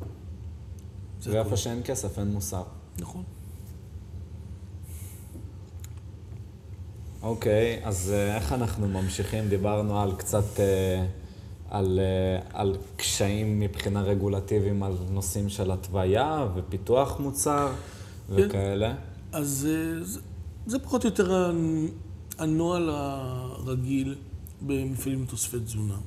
[1.24, 2.64] ואיפה שאין כסף, אין מוסר.
[3.00, 3.24] נכון.
[7.22, 9.50] אוקיי, אז אה, איך אנחנו ממשיכים?
[9.50, 11.06] דיברנו על קצת, אה,
[11.70, 17.72] על, אה, על קשיים מבחינה רגולטיביים, על נושאים של התוויה ופיתוח מוצר
[18.28, 18.34] כן.
[18.36, 18.96] וכאלה.
[19.32, 20.00] אז זה,
[20.66, 21.52] זה פחות או יותר
[22.38, 24.16] הנוהל הרגיל
[24.62, 25.98] במפעלים לתוספי תזונה.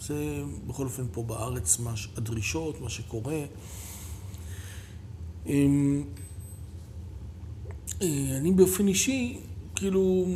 [0.00, 3.40] זה בכל אופן פה בארץ, מה, הדרישות, מה שקורה.
[5.46, 6.02] אמ,
[8.00, 9.40] אני באופן אישי,
[9.74, 10.26] כאילו,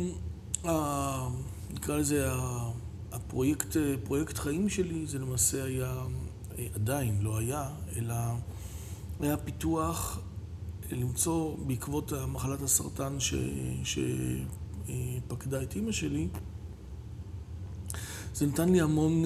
[1.73, 2.27] נקרא לזה,
[3.15, 6.03] הפרויקט, פרויקט חיים שלי, זה למעשה היה,
[6.75, 8.15] עדיין לא היה, אלא
[9.19, 10.19] היה פיתוח
[10.91, 13.33] למצוא בעקבות מחלת הסרטן ש,
[13.83, 16.27] שפקדה את אימא שלי,
[18.33, 19.23] זה נתן לי המון,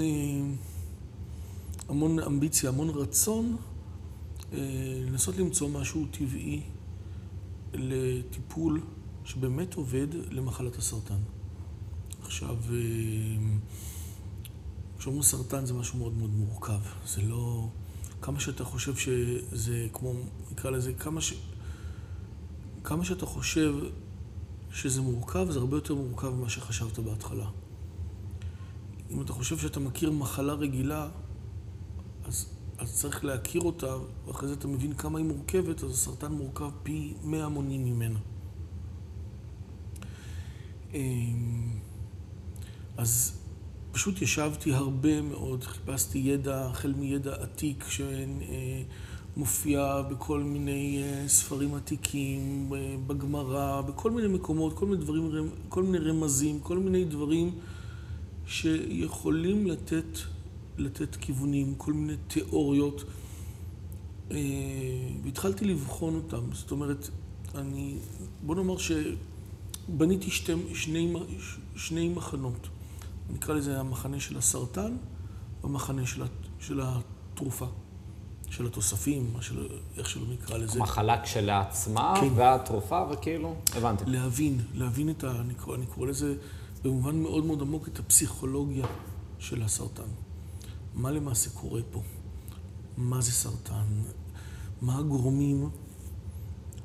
[1.89, 3.57] המון אמביציה, המון רצון
[5.05, 6.61] לנסות למצוא משהו טבעי
[7.73, 8.81] לטיפול
[9.25, 11.19] שבאמת עובד למחלת הסרטן.
[12.29, 12.77] עכשיו, אה,
[14.99, 16.79] כשאומרים סרטן זה משהו מאוד מאוד מורכב.
[17.07, 17.67] זה לא...
[18.21, 20.13] כמה שאתה חושב שזה כמו,
[20.51, 21.33] נקרא לזה, כמה, ש...
[22.83, 23.75] כמה שאתה חושב
[24.71, 27.49] שזה מורכב, זה הרבה יותר מורכב ממה שחשבת בהתחלה.
[29.11, 31.09] אם אתה חושב שאתה מכיר מחלה רגילה,
[32.25, 32.45] אז,
[32.77, 37.13] אז צריך להכיר אותה, ואחרי זה אתה מבין כמה היא מורכבת, אז הסרטן מורכב פי
[37.23, 38.19] מאה מונים ממנה.
[42.99, 43.41] אז
[43.91, 47.85] פשוט ישבתי הרבה מאוד, חיפשתי ידע, החל מידע עתיק
[49.35, 55.83] שמופיע בכל מיני אה, ספרים עתיקים, אה, בגמרא, בכל מיני מקומות, כל מיני דברים, כל
[55.83, 57.51] מיני רמזים, כל מיני דברים
[58.47, 60.19] שיכולים לתת,
[60.77, 63.03] לתת כיוונים, כל מיני תיאוריות.
[64.31, 64.37] אה,
[65.23, 66.43] והתחלתי לבחון אותם.
[66.53, 67.09] זאת אומרת,
[67.55, 67.97] אני,
[68.43, 68.91] בוא נאמר ש...
[69.97, 71.13] בניתי שתי, שני,
[71.75, 72.67] שני מחנות.
[73.29, 74.97] נקרא לזה המחנה של הסרטן
[75.63, 76.23] והמחנה של,
[76.59, 77.65] של התרופה,
[78.49, 80.79] של התוספים, של, איך שלא נקרא לזה.
[80.79, 82.27] המחלה כשלעצמה כן.
[82.35, 84.03] והתרופה, וכאילו, הבנתי.
[84.07, 85.31] להבין, להבין את ה...
[85.31, 86.35] אני קורא, אני קורא לזה
[86.83, 88.85] במובן מאוד מאוד עמוק את הפסיכולוגיה
[89.39, 90.09] של הסרטן.
[90.93, 92.01] מה למעשה קורה פה?
[92.97, 93.85] מה זה סרטן?
[94.81, 95.69] מה הגורמים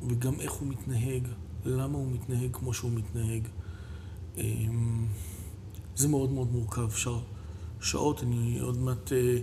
[0.09, 1.29] וגם איך הוא מתנהג?
[1.65, 3.49] למה הוא מתנהג כמו שהוא מתנהג.
[5.97, 7.19] זה מאוד מאוד מורכב, אפשר
[7.81, 9.39] שעות, אני עוד מעט אה,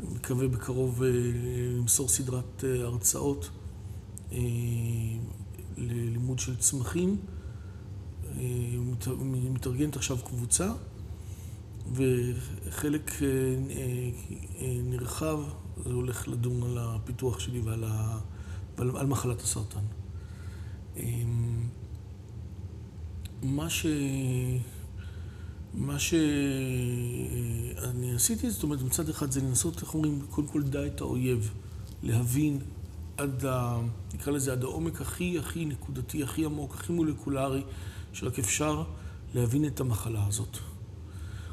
[0.00, 1.10] מקווה בקרוב אה,
[1.78, 3.50] למסור סדרת אה, הרצאות
[5.76, 7.16] ללימוד של צמחים.
[9.50, 10.72] מתארגנת עכשיו קבוצה,
[11.92, 13.10] וחלק
[14.84, 15.38] נרחב,
[15.84, 17.84] זה הולך לדון על הפיתוח שלי ועל
[18.76, 19.84] על מחלת הסרטן.
[20.96, 21.68] אמ,
[23.42, 23.86] מה ש...
[25.74, 26.14] מה שאני
[28.14, 31.50] עשיתי, זאת אומרת, מצד אחד זה לנסות, איך אומרים, קודם כל דע את האויב,
[32.02, 32.58] להבין
[33.16, 33.80] עד ה...
[34.14, 37.62] נקרא לזה עד העומק הכי הכי נקודתי, הכי עמוק, הכי מולקולרי,
[38.12, 38.84] שרק אפשר
[39.34, 40.58] להבין את המחלה הזאת.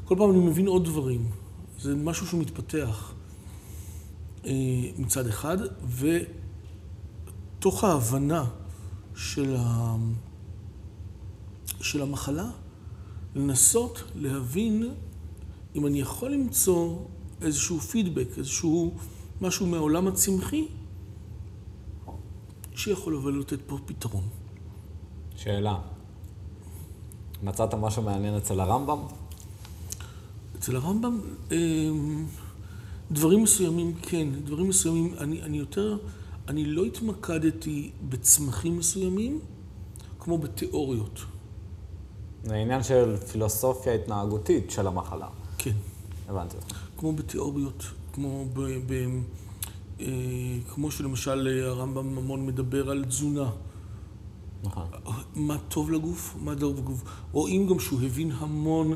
[0.04, 1.30] כל פעם אני מבין עוד דברים.
[1.78, 3.12] זה משהו שהוא מתפתח
[4.44, 4.52] אה,
[4.98, 5.58] מצד אחד,
[7.58, 8.44] ותוך ההבנה
[9.14, 9.96] של, ה...
[11.80, 12.50] של המחלה,
[13.34, 14.94] לנסות להבין
[15.74, 16.98] אם אני יכול למצוא
[17.42, 18.94] איזשהו פידבק, איזשהו
[19.40, 20.68] משהו מהעולם הצמחי,
[22.74, 24.24] שיכול אבל לתת פה פתרון.
[25.36, 25.78] שאלה,
[27.42, 28.98] מצאת משהו מעניין אצל הרמב"ם?
[30.58, 31.20] אצל הרמב"ם,
[31.52, 32.26] אמ,
[33.10, 35.98] דברים מסוימים כן, דברים מסוימים, אני, אני יותר...
[36.48, 39.40] אני לא התמקדתי בצמחים מסוימים
[40.18, 41.20] כמו בתיאוריות.
[42.44, 45.28] זה עניין של פילוסופיה התנהגותית של המחלה.
[45.58, 45.74] כן.
[46.28, 46.56] הבנתי.
[46.96, 48.60] כמו בתיאוריות, כמו ב...
[48.86, 49.20] ב
[50.00, 50.06] אה,
[50.68, 53.50] כמו שלמשל הרמב"ם ממון מדבר על תזונה.
[54.62, 54.86] נכון.
[55.34, 57.02] מה טוב לגוף, מה טוב לגוף.
[57.32, 58.94] רואים גם שהוא הבין המון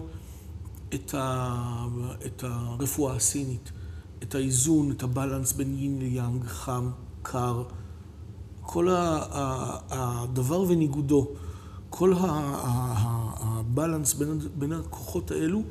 [0.94, 1.86] את, ה,
[2.26, 3.72] את הרפואה הסינית,
[4.22, 6.90] את האיזון, את הבלנס בין יין ליאנג, חם,
[7.22, 7.62] קר,
[8.62, 8.88] כל
[9.90, 11.28] הדבר וניגודו,
[11.90, 12.14] כל
[13.70, 15.62] הבלנס בין, בין הכוחות האלו,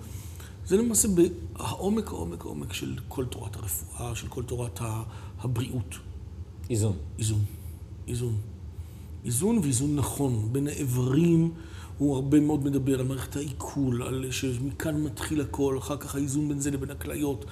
[0.66, 1.08] זה למעשה
[1.56, 4.80] העומק, העומק, העומק של כל תורת הרפואה, של כל תורת
[5.40, 5.96] הבריאות.
[6.70, 6.96] איזון.
[7.20, 7.42] איזון.
[8.08, 8.36] איזון.
[9.26, 11.52] איזון ואיזון נכון בין האיברים.
[11.98, 16.60] הוא הרבה מאוד מדבר על מערכת העיכול, על שמכאן מתחיל הכל, אחר כך האיזון בין
[16.60, 17.46] זה לבין הכליות,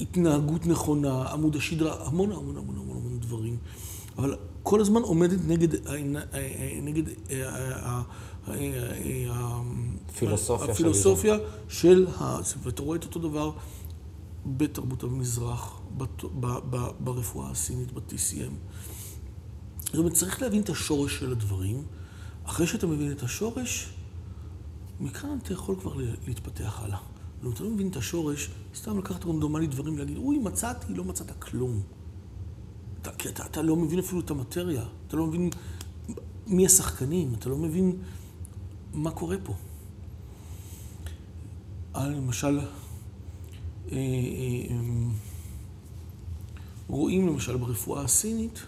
[0.00, 3.56] התנהגות נכונה, עמוד השדרה, המון המון המון המון המון דברים.
[4.18, 5.68] אבל כל הזמן עומדת נגד,
[6.82, 7.02] נגד
[10.18, 11.36] פילוסופיה, הפילוסופיה
[11.68, 12.38] של ה...
[12.62, 13.52] ואתה רואה את אותו דבר
[14.46, 15.80] בתרבות המזרח,
[17.00, 18.52] ברפואה הסינית, ב-TCM.
[19.84, 21.82] זאת אומרת, צריך להבין את השורש של הדברים.
[22.44, 23.92] אחרי שאתה מבין את השורש,
[25.00, 25.94] מכאן אתה יכול כבר
[26.26, 26.98] להתפתח הלאה.
[27.44, 31.30] אם אתה לא מבין את השורש, סתם לקחת רנדומלי דברים ולהגיד, אוי, מצאתי, לא מצאת
[31.30, 31.82] כלום.
[33.02, 35.50] אתה, כי אתה, אתה לא מבין אפילו את המטריה, אתה לא מבין
[36.46, 37.96] מי השחקנים, אתה לא מבין
[38.94, 39.54] מה קורה פה.
[41.96, 44.76] למשל, אה, אה,
[46.88, 48.66] רואים למשל ברפואה הסינית,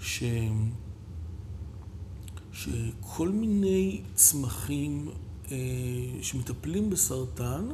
[0.00, 0.22] ש...
[2.52, 5.08] שכל מיני צמחים
[5.50, 5.56] אה,
[6.22, 7.68] שמטפלים בסרטן,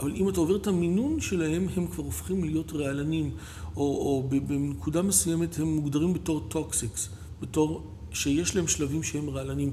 [0.00, 3.30] אבל אם אתה עובר את המינון שלהם, הם כבר הופכים להיות רעלנים,
[3.76, 7.08] או, או בנקודה מסוימת הם מוגדרים בתור toxics,
[7.40, 9.72] בתור שיש להם שלבים שהם רעלנים.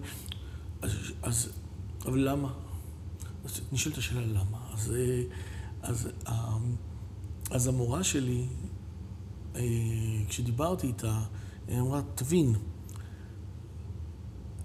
[0.81, 1.49] אז, אז
[2.05, 2.53] אבל למה?
[3.45, 4.57] אז נשאלת השאלה למה.
[4.73, 5.23] אז, אה,
[5.81, 6.57] אז, אה,
[7.51, 8.45] אז המורה שלי,
[10.27, 11.21] כשדיברתי איתה,
[11.67, 12.53] היא אמרה, תבין,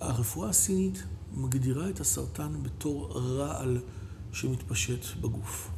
[0.00, 3.78] הרפואה הסינית מגדירה את הסרטן בתור רעל
[4.32, 5.70] שמתפשט בגוף.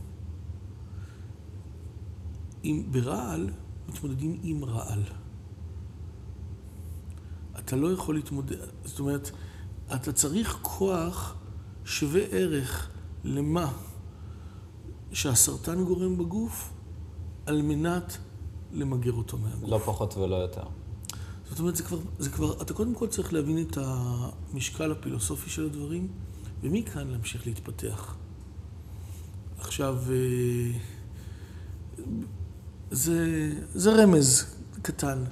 [2.64, 3.50] אם ברעל,
[3.88, 5.02] מתמודדים עם רעל.
[7.58, 9.30] אתה לא יכול להתמודד, זאת אומרת,
[9.94, 11.34] אתה צריך כוח
[11.84, 12.88] שווה ערך
[13.24, 13.72] למה
[15.12, 16.70] שהסרטן גורם בגוף
[17.46, 18.18] על מנת
[18.72, 19.70] למגר אותו מהגוף.
[19.70, 20.64] לא פחות ולא יותר.
[21.50, 25.66] זאת אומרת, זה כבר, זה כבר, אתה קודם כל צריך להבין את המשקל הפילוסופי של
[25.66, 26.08] הדברים,
[26.62, 28.14] ומכאן להמשיך להתפתח.
[29.58, 30.78] עכשיו, אה,
[32.90, 34.44] זה, זה רמז
[34.82, 35.24] קטן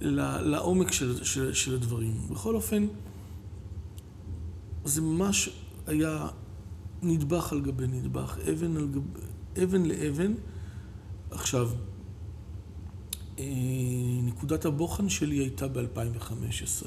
[0.00, 2.28] לעומק של, של, של הדברים.
[2.30, 2.86] בכל אופן,
[4.84, 5.50] זה ממש
[5.86, 6.26] היה
[7.02, 9.02] נדבך על גבי נדבך, אבן, על גב,
[9.62, 10.32] אבן לאבן.
[11.30, 11.70] עכשיו,
[13.38, 13.44] אה,
[14.22, 16.86] נקודת הבוחן שלי הייתה ב-2015.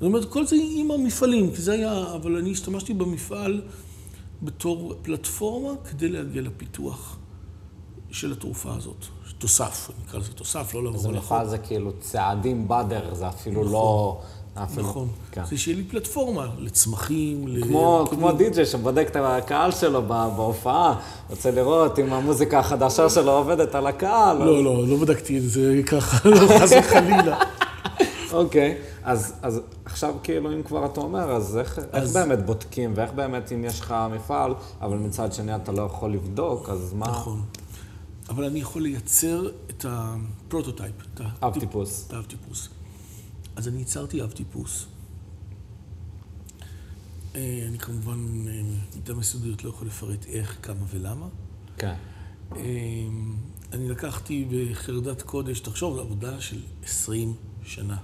[0.00, 3.62] זאת אומרת, כל זה עם המפעלים, כי זה היה, אבל אני השתמשתי במפעל
[4.42, 7.18] בתור פלטפורמה כדי להגיע לפיתוח
[8.10, 9.04] של התרופה הזאת.
[9.38, 11.32] תוסף, אני אקרא לזה תוסף, לא לעבור על החוק.
[11.32, 13.72] אז מפעל זה כאילו צעדים בדר, זה אפילו נכון.
[13.72, 14.20] לא...
[14.76, 15.08] נכון.
[15.32, 15.44] כן.
[15.44, 17.62] זה שיהיה לי פלטפורמה לצמחים, ל...
[17.62, 20.94] כמו, כמו די.ג'יי שבודק את הקהל שלו בהופעה,
[21.30, 24.38] רוצה לראות אם המוזיקה החדשה שלו עובדת על הקהל.
[24.38, 27.38] לא, לא, לא בדקתי את זה ככה, לא חס וחלילה.
[28.32, 32.92] אוקיי, אז, אז עכשיו כאילו, אם כבר אתה אומר, אז איך, אז איך באמת בודקים,
[32.94, 37.06] ואיך באמת אם יש לך מפעל, אבל מצד שני אתה לא יכול לבדוק, אז מה...
[37.06, 37.42] נכון.
[38.28, 40.94] אבל אני יכול לייצר את ה prototype.
[41.14, 42.04] את האב טיפוס.
[42.08, 42.68] את האב טיפוס.
[43.58, 44.86] אז אני ייצרתי אב טיפוס.
[47.34, 48.18] אה, אני כמובן,
[48.96, 51.28] מטעם אה, הסודיות לא יכול לפרט איך, כמה ולמה.
[51.76, 51.94] כן.
[52.56, 52.60] אה,
[53.72, 57.96] אני לקחתי בחרדת קודש, תחשוב, זו עבודה של 20 שנה.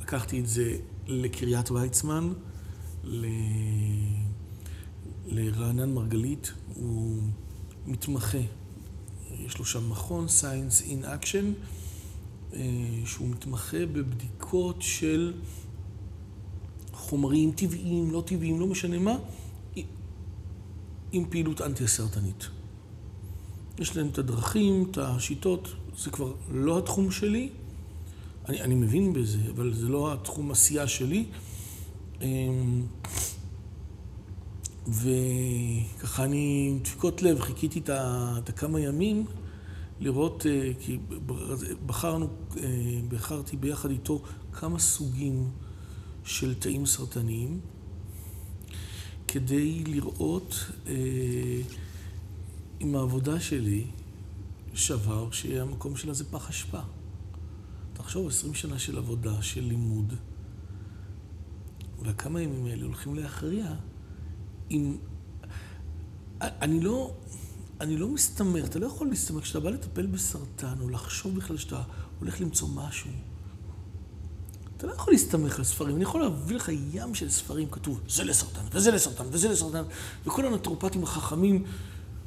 [0.00, 2.32] לקחתי את זה לקריית ויצמן,
[3.04, 3.26] ל...
[5.26, 7.22] לרענן מרגלית, הוא
[7.86, 8.38] מתמחה.
[9.30, 11.44] יש לו שם מכון, Science in Action.
[12.54, 12.60] אה,
[13.04, 15.32] שהוא מתמחה בבדיקות של
[16.92, 19.16] חומרים טבעיים, לא טבעיים, לא משנה מה,
[21.12, 22.48] עם פעילות אנטי-סרטנית.
[23.78, 27.48] יש להם את הדרכים, את השיטות, זה כבר לא התחום שלי.
[28.48, 31.24] אני, אני מבין בזה, אבל זה לא התחום עשייה שלי.
[32.22, 32.82] אמ,
[34.88, 39.26] וככה אני עם דפיקות לב חיכיתי את הכמה ימים
[40.00, 40.98] לראות, אה, כי
[41.86, 45.50] בחרנו, אה, בחרתי ביחד איתו כמה סוגים
[46.24, 47.60] של תאים סרטניים,
[49.28, 50.54] כדי לראות
[50.86, 50.92] אה,
[52.80, 53.86] אם העבודה שלי
[54.74, 56.80] שווה או שהמקום שלה זה פח אשפה.
[57.92, 60.14] תחשוב, עשרים שנה של עבודה, של לימוד,
[62.02, 63.74] והכמה ימים האלה הולכים להכריע
[64.70, 64.96] אם...
[66.40, 67.14] אני לא...
[67.80, 69.40] אני לא מסתמר, אתה לא יכול להסתמר.
[69.40, 71.82] כשאתה בא לטפל בסרטן, או לחשוב בכלל שאתה
[72.18, 73.10] הולך למצוא משהו,
[74.76, 75.96] אתה לא יכול להסתמך על ספרים.
[75.96, 79.82] אני יכול להביא לך ים של ספרים, כתוב, זה לסרטן, וזה לסרטן, וזה לסרטן,
[80.26, 81.64] וכל הנטרופטים החכמים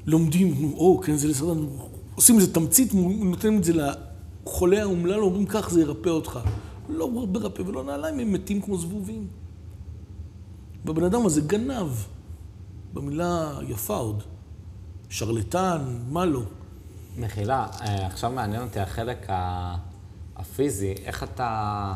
[0.05, 1.59] לומדים, או, כן, זה לסרטן,
[2.15, 6.39] עושים איזה תמצית, נותנים את זה לחולה האומלל, אומרים כך, זה ירפא אותך.
[6.89, 9.27] לא מרפא ולא נעליים, הם מתים כמו זבובים.
[10.85, 11.87] והבן אדם הזה גנב,
[12.93, 14.23] במילה יפה עוד.
[15.13, 16.41] שרלטן, מה לא.
[17.17, 19.27] מחילה, אה, עכשיו מעניין אותי החלק
[20.35, 21.93] הפיזי, איך אתה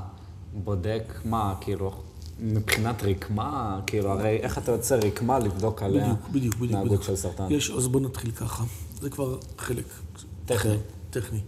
[0.53, 2.01] בודק מה, כאילו,
[2.39, 6.71] מבחינת רקמה, כאילו, הרי איך אתה יוצא רקמה לבדוק עליה בדיוק, בדיוק, בדיוק.
[6.71, 7.47] התנהגות של סרטן?
[7.49, 8.63] יש, אז בוא נתחיל ככה.
[9.01, 9.85] זה כבר חלק.
[10.45, 10.77] טכני.
[11.09, 11.39] טכני.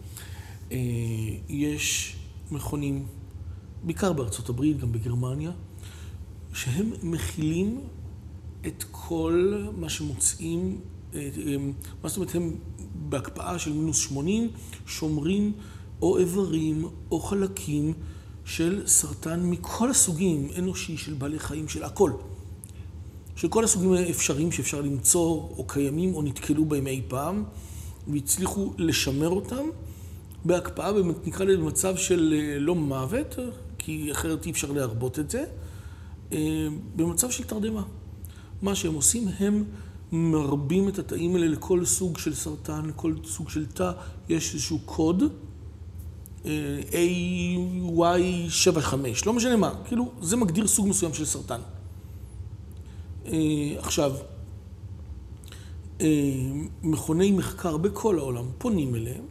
[0.71, 0.77] אה,
[1.49, 2.15] יש
[2.51, 3.05] מכונים,
[3.83, 5.51] בעיקר בארצות הברית, גם בגרמניה,
[6.53, 7.81] שהם מכילים
[8.67, 10.79] את כל מה שמוצאים,
[12.03, 12.55] מה זאת אומרת, הם
[12.95, 14.49] בהקפאה של מינוס 80,
[14.85, 15.53] שומרים
[16.01, 17.93] או איברים או חלקים
[18.45, 22.11] של סרטן מכל הסוגים, אנושי, של בעלי חיים, של הכל.
[23.35, 27.43] של כל הסוגים האפשריים שאפשר למצוא, או קיימים, או נתקלו בהם אי פעם,
[28.07, 29.65] והצליחו לשמר אותם
[30.45, 30.91] בהקפאה,
[31.25, 33.35] נקרא לזה במצב של אה, לא מוות,
[33.77, 35.43] כי אחרת אי אפשר להרבות את זה,
[36.31, 37.83] אה, במצב של תרדמה.
[38.61, 39.63] מה שהם עושים, הם
[40.11, 43.91] מרבים את התאים האלה לכל סוג של סרטן, לכל סוג של תא,
[44.29, 45.23] יש איזשהו קוד,
[46.45, 48.93] אה, AY75,
[49.25, 51.59] לא משנה מה, כאילו זה מגדיר סוג מסוים של סרטן.
[53.25, 53.33] אה,
[53.77, 54.13] עכשיו,
[56.83, 59.23] מכוני מחקר בכל העולם פונים אליהם,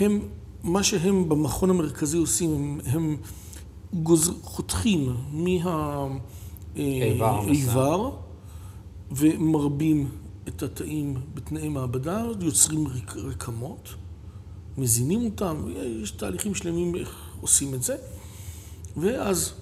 [0.00, 0.20] הם,
[0.62, 3.16] מה שהם במכון המרכזי עושים, הם, הם
[3.92, 4.32] גוז...
[4.42, 5.16] חותכים
[6.76, 8.10] מהאיבר
[9.10, 10.08] ומרבים
[10.48, 13.16] את התאים בתנאי מעבדה, יוצרים רק...
[13.16, 13.88] רקמות,
[14.78, 15.56] מזינים אותם,
[16.02, 17.96] יש תהליכים שלמים איך עושים את זה,
[18.96, 19.52] ואז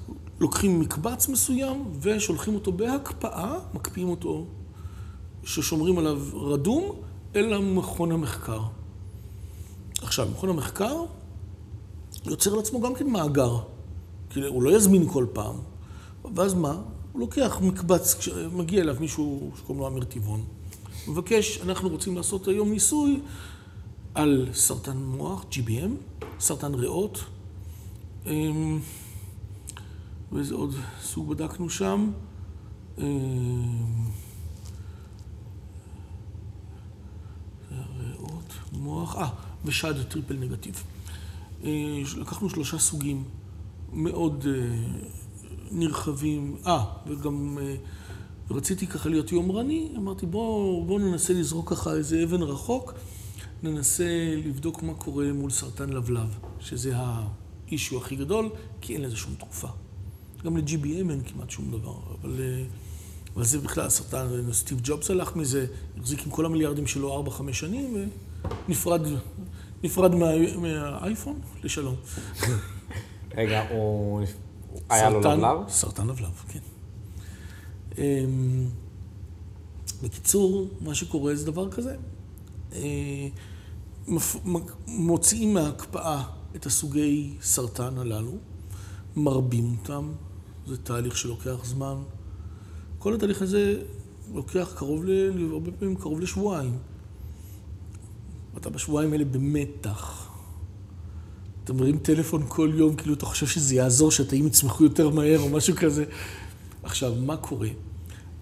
[0.40, 4.46] לוקחים מקבץ מסוים ושולחים אותו בהקפאה, מקפיאים אותו,
[5.44, 6.92] ששומרים עליו רדום,
[7.36, 8.60] אל המכון המחקר.
[10.02, 11.04] עכשיו, מכון המחקר
[12.24, 13.58] יוצר לעצמו גם כן מאגר.
[14.30, 15.56] כי הוא לא יזמין כל פעם.
[16.34, 16.76] ואז מה?
[17.18, 20.44] הוא לוקח מקבץ, כשמגיע אליו מישהו שקוראים לו אמיר טבעון,
[21.08, 23.20] מבקש, אנחנו רוצים לעשות היום ניסוי
[24.14, 27.24] על סרטן מוח, GBM, סרטן ריאות,
[28.26, 28.80] אמ,
[30.32, 32.10] ואיזה עוד סוג בדקנו שם?
[32.98, 33.04] אמ,
[37.98, 39.28] ריאות, מוח, אה,
[39.64, 40.82] ושד triple negative.
[41.64, 43.24] אה, לקחנו שלושה סוגים
[43.92, 45.08] מאוד אה,
[45.70, 46.56] נרחבים.
[46.66, 47.74] אה, וגם אה,
[48.50, 52.94] רציתי ככה להיות יומרני, אמרתי בואו בוא ננסה לזרוק ככה איזה אבן רחוק,
[53.62, 58.50] ננסה לבדוק מה קורה מול סרטן לבלב, שזה האישיו הכי גדול,
[58.80, 59.68] כי אין לזה שום תרופה.
[60.44, 62.40] גם ל-GBM אין כמעט שום דבר, אבל,
[63.34, 65.66] אבל זה בכלל סרטן, סטיב ג'ובס הלך מזה,
[66.00, 68.08] החזיק עם כל המיליארדים שלו 4-5 שנים
[68.68, 69.06] ונפרד
[69.82, 71.94] נפרד מה, מהאייפון לשלום.
[73.36, 74.22] רגע, הוא...
[74.88, 75.68] היה לו לבלב?
[75.68, 76.58] סרטן לבלב, כן.
[77.98, 78.66] אמ,
[80.02, 81.96] בקיצור, מה שקורה זה דבר כזה.
[82.72, 83.28] אה,
[84.86, 86.22] מוציאים מההקפאה
[86.56, 88.32] את הסוגי סרטן הללו,
[89.16, 90.12] מרבים אותם,
[90.66, 91.96] זה תהליך שלוקח זמן.
[92.98, 93.82] כל התהליך הזה
[94.34, 95.10] לוקח קרוב, ל...
[95.52, 96.78] הרבה פעמים קרוב לשבועיים.
[98.56, 100.27] אתה בשבועיים האלה במתח.
[101.68, 105.48] אתה מרים טלפון כל יום, כאילו אתה חושב שזה יעזור, שהתאים יצמחו יותר מהר או
[105.48, 106.04] משהו כזה.
[106.82, 107.68] עכשיו, מה קורה?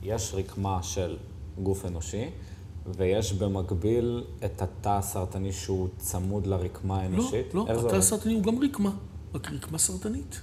[0.02, 1.16] יש רקמה של
[1.62, 2.24] גוף אנושי,
[2.96, 7.54] ויש במקביל את התא הסרטני שהוא צמוד לרקמה האנושית.
[7.54, 8.90] לא, לא, התא הסרטני הוא גם רקמה,
[9.34, 10.40] רק רקמה סרטנית.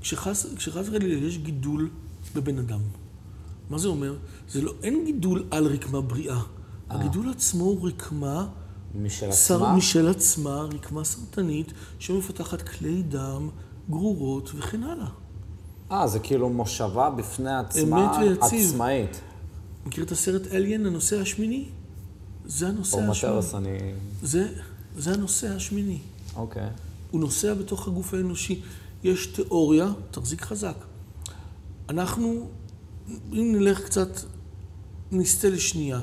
[0.00, 0.46] כשחס
[0.84, 1.90] וחלילה יש גידול
[2.34, 2.80] בבן אדם,
[3.70, 4.14] מה זה אומר?
[4.48, 6.36] זה לא, אין גידול על רקמה בריאה.
[6.36, 6.40] אה.
[6.88, 8.46] הגידול עצמו הוא רקמה...
[8.94, 9.76] משל עצמה?
[9.76, 13.48] משל עצמה, רקמה סרטנית, שמפתחת כלי דם,
[13.90, 15.08] גרורות וכן הלאה.
[15.92, 19.20] אה, זה כאילו מושבה בפני עצמה, עצמאית.
[19.86, 21.64] מכיר את הסרט אליין, הנושא השמיני?
[22.44, 23.08] זה הנושא השמיני.
[23.08, 23.78] או מטרס, אני...
[24.22, 24.48] זה,
[24.96, 25.98] זה הנושא השמיני.
[26.36, 26.68] אוקיי.
[27.10, 28.60] הוא נוסע בתוך הגוף האנושי.
[29.04, 30.76] יש תיאוריה, תחזיק חזק.
[31.88, 32.48] אנחנו,
[33.32, 34.08] אם נלך קצת,
[35.12, 36.00] נסטה לשנייה.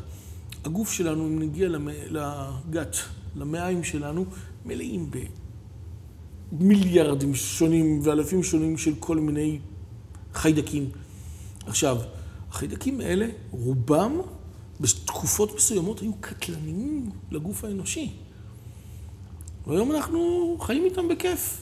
[0.65, 1.69] הגוף שלנו, אם נגיע
[2.09, 2.97] לגת,
[3.35, 4.25] למעיים שלנו,
[4.65, 5.11] מלאים
[6.51, 9.59] במיליארדים שונים ואלפים שונים של כל מיני
[10.33, 10.89] חיידקים.
[11.67, 11.97] עכשיו,
[12.49, 14.17] החיידקים האלה, רובם
[14.79, 18.11] בתקופות מסוימות היו קטלניים לגוף האנושי.
[19.67, 21.61] והיום אנחנו חיים איתם בכיף.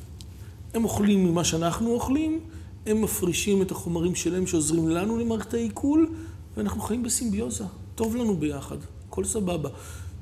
[0.73, 2.39] הם אוכלים ממה שאנחנו אוכלים,
[2.85, 6.13] הם מפרישים את החומרים שלהם שעוזרים לנו למערכת העיכול,
[6.57, 7.65] ואנחנו חיים בסימביוזה.
[7.95, 8.77] טוב לנו ביחד,
[9.07, 9.69] הכל סבבה.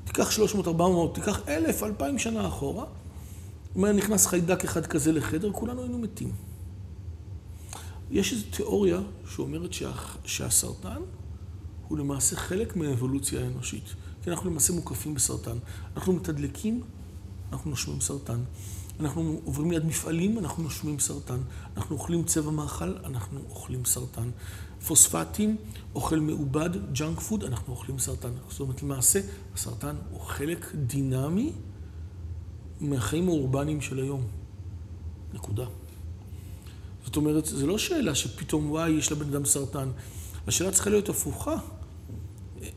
[0.04, 2.84] תיקח 300, 400, תיקח 1,000, 2,000 שנה אחורה.
[3.76, 6.32] אם היה נכנס חיידק אחד כזה לחדר, כולנו היינו מתים.
[8.10, 9.92] יש איזו תיאוריה שאומרת שה,
[10.24, 11.00] שהסרטן
[11.88, 13.84] הוא למעשה חלק מהאבולוציה האנושית.
[14.22, 15.56] כי אנחנו למעשה מוקפים בסרטן.
[15.96, 16.82] אנחנו מתדלקים,
[17.52, 18.40] אנחנו נושמים סרטן.
[19.00, 21.38] אנחנו עוברים ליד מפעלים, אנחנו נושמים סרטן.
[21.76, 24.30] אנחנו אוכלים צבע מאכל, אנחנו אוכלים סרטן.
[24.86, 25.56] פוספטים,
[25.94, 28.30] אוכל מעובד, junk food, אנחנו אוכלים סרטן.
[28.48, 29.20] זאת אומרת, למעשה,
[29.54, 31.52] הסרטן הוא חלק דינמי
[32.80, 34.22] מהחיים האורבניים של היום.
[35.34, 35.64] נקודה.
[37.04, 39.88] זאת אומרת, זו לא שאלה שפתאום, וואי, יש לבן אדם סרטן.
[40.46, 41.56] השאלה צריכה להיות הפוכה.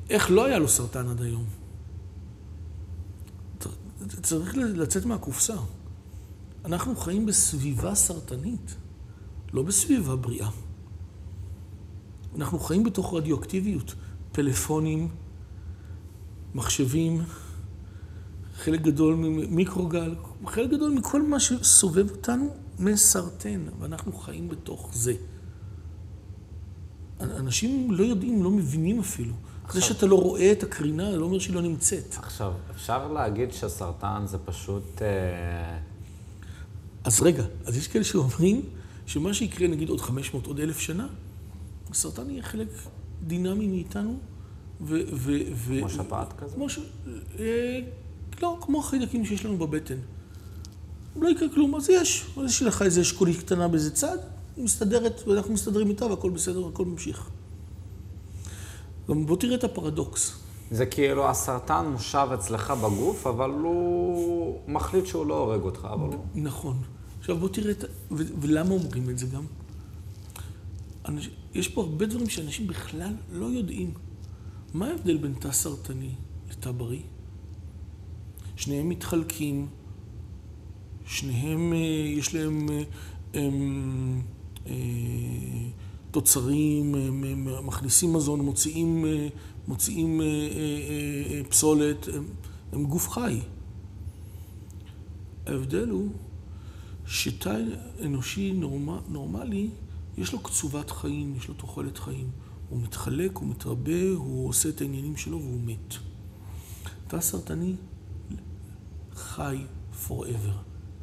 [0.09, 1.45] איך לא היה לו סרטן עד היום?
[4.21, 5.55] צריך לצאת מהקופסה.
[6.65, 8.75] אנחנו חיים בסביבה סרטנית,
[9.53, 10.49] לא בסביבה בריאה.
[12.37, 13.93] אנחנו חיים בתוך רדיואקטיביות,
[14.31, 15.07] פלאפונים,
[16.55, 17.21] מחשבים,
[18.55, 20.15] חלק גדול ממיקרוגל,
[20.45, 25.13] חלק גדול מכל מה שסובב אותנו מסרטן, ואנחנו חיים בתוך זה.
[27.19, 29.33] אנשים לא יודעים, לא מבינים אפילו.
[29.65, 32.15] עכשיו, זה שאתה לא רואה את הקרינה, לא אומר שהיא לא נמצאת.
[32.17, 35.01] עכשיו, אפשר להגיד שהסרטן זה פשוט...
[35.01, 35.79] אה...
[37.03, 38.61] אז רגע, אז יש כאלה שאומרים
[39.05, 41.07] שמה שיקרה נגיד עוד 500, עוד אלף שנה,
[41.93, 42.67] הסרטן יהיה חלק
[43.27, 44.17] דינמי מאיתנו,
[44.81, 44.99] ו...
[45.13, 46.55] ו, ו כמו שפעת כזה?
[46.55, 46.79] כמו ש...
[47.39, 47.79] אה,
[48.41, 49.97] לא, כמו החיידקים שיש לנו בבטן.
[51.15, 52.25] לא יקרה כלום, אז יש.
[52.37, 54.17] אז יש לך איזו אשכולית קטנה באיזה צד,
[54.55, 57.29] היא מסתדרת, ואנחנו מסתדרים איתה, והכל בסדר, הכל ממשיך.
[59.09, 60.39] גם בוא תראה את הפרדוקס.
[60.71, 66.25] זה כאילו הסרטן מושב אצלך בגוף, אבל הוא מחליט שהוא לא הורג אותך, אבל הוא...
[66.35, 66.77] נכון.
[67.19, 67.83] עכשיו בוא תראה את...
[68.11, 68.23] ו...
[68.41, 69.43] ולמה אומרים את זה גם?
[71.07, 71.29] אנש...
[71.53, 73.93] יש פה הרבה דברים שאנשים בכלל לא יודעים.
[74.73, 76.09] מה ההבדל בין תא סרטני
[76.49, 77.01] לתא בריא?
[78.55, 79.67] שניהם מתחלקים,
[81.05, 81.77] שניהם, אה,
[82.17, 82.83] יש להם אה,
[83.33, 84.21] הם,
[84.67, 84.73] אה,
[86.11, 89.05] תוצרים, הם מכניסים מזון, מוציאים,
[89.67, 90.21] מוציאים
[91.49, 92.25] פסולת, הם,
[92.71, 93.39] הם גוף חי.
[95.45, 96.09] ההבדל הוא
[97.05, 97.57] שתא
[98.05, 99.69] אנושי נורמ, נורמלי,
[100.17, 102.31] יש לו קצובת חיים, יש לו תוחלת חיים.
[102.69, 105.93] הוא מתחלק, הוא מתרבה, הוא עושה את העניינים שלו והוא מת.
[107.07, 107.75] תא סרטני
[109.15, 109.65] חי
[110.07, 110.55] forever,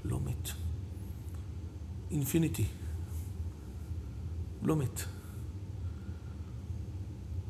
[0.05, 0.51] לא מת.
[2.11, 2.65] אינפיניטי.
[4.63, 5.01] לא מת.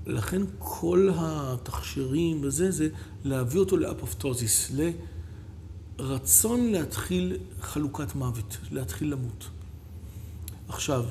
[0.06, 2.88] לכן כל התכשירים וזה, זה
[3.24, 4.72] להביא אותו לאפופטוזיס,
[5.98, 9.48] לרצון להתחיל חלוקת מוות, להתחיל למות.
[10.68, 11.04] עכשיו...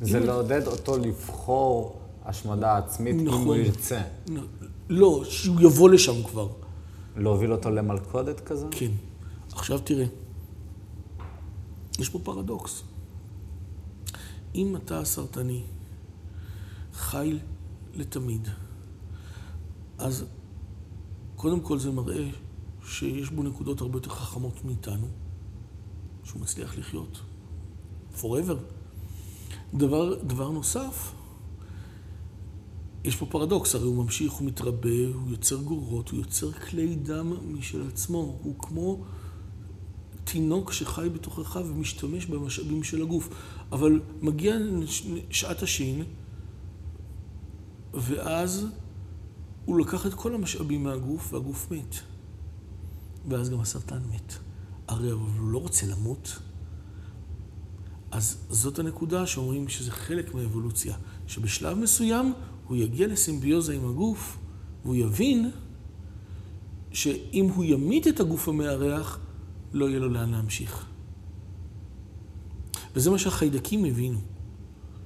[0.00, 4.02] זה לעודד אותו לבחור השמדה עצמית נכון, אם הוא ירצה.
[4.88, 6.48] לא, שהוא יבוא לשם כבר.
[7.16, 8.66] להוביל אותו למלכודת כזה?
[8.70, 8.90] כן.
[9.52, 10.06] עכשיו תראה,
[11.98, 12.82] יש פה פרדוקס.
[14.54, 15.62] אם אתה סרטני
[16.92, 17.38] חי
[17.94, 18.48] לתמיד,
[19.98, 20.24] אז
[21.36, 22.28] קודם כל זה מראה
[22.86, 25.06] שיש בו נקודות הרבה יותר חכמות מאיתנו,
[26.24, 27.20] שהוא מצליח לחיות
[28.20, 28.75] forever.
[29.74, 31.12] דבר, דבר נוסף,
[33.04, 37.32] יש פה פרדוקס, הרי הוא ממשיך, הוא מתרבה, הוא יוצר גורות, הוא יוצר כלי דם
[37.54, 39.04] משל עצמו, הוא כמו
[40.24, 43.28] תינוק שחי בתוכך ומשתמש במשאבים של הגוף.
[43.72, 44.54] אבל מגיע
[45.30, 46.02] שעת השין,
[47.94, 48.66] ואז
[49.64, 51.96] הוא לקח את כל המשאבים מהגוף, והגוף מת.
[53.28, 54.34] ואז גם הסרטן מת.
[54.88, 56.38] הרי הוא לא רוצה למות.
[58.16, 60.96] אז זאת הנקודה שאומרים שזה חלק מהאבולוציה,
[61.26, 62.32] שבשלב מסוים
[62.68, 64.38] הוא יגיע לסימביוזה עם הגוף,
[64.82, 65.50] והוא יבין
[66.92, 69.18] שאם הוא ימית את הגוף המארח,
[69.72, 70.86] לא יהיה לו לאן להמשיך.
[72.94, 74.18] וזה מה שהחיידקים הבינו,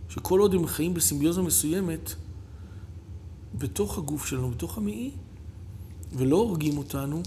[0.09, 2.15] שכל עוד הם חיים בסימביוזה מסוימת,
[3.55, 5.11] בתוך הגוף שלנו, בתוך המעי,
[6.13, 7.23] ולא הורגים אותנו,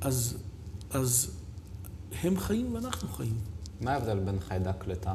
[0.00, 0.36] אז,
[0.90, 1.30] אז
[2.22, 3.53] הם חיים ואנחנו חיים.
[3.80, 5.14] מה ההבדל בין חיידק לתא?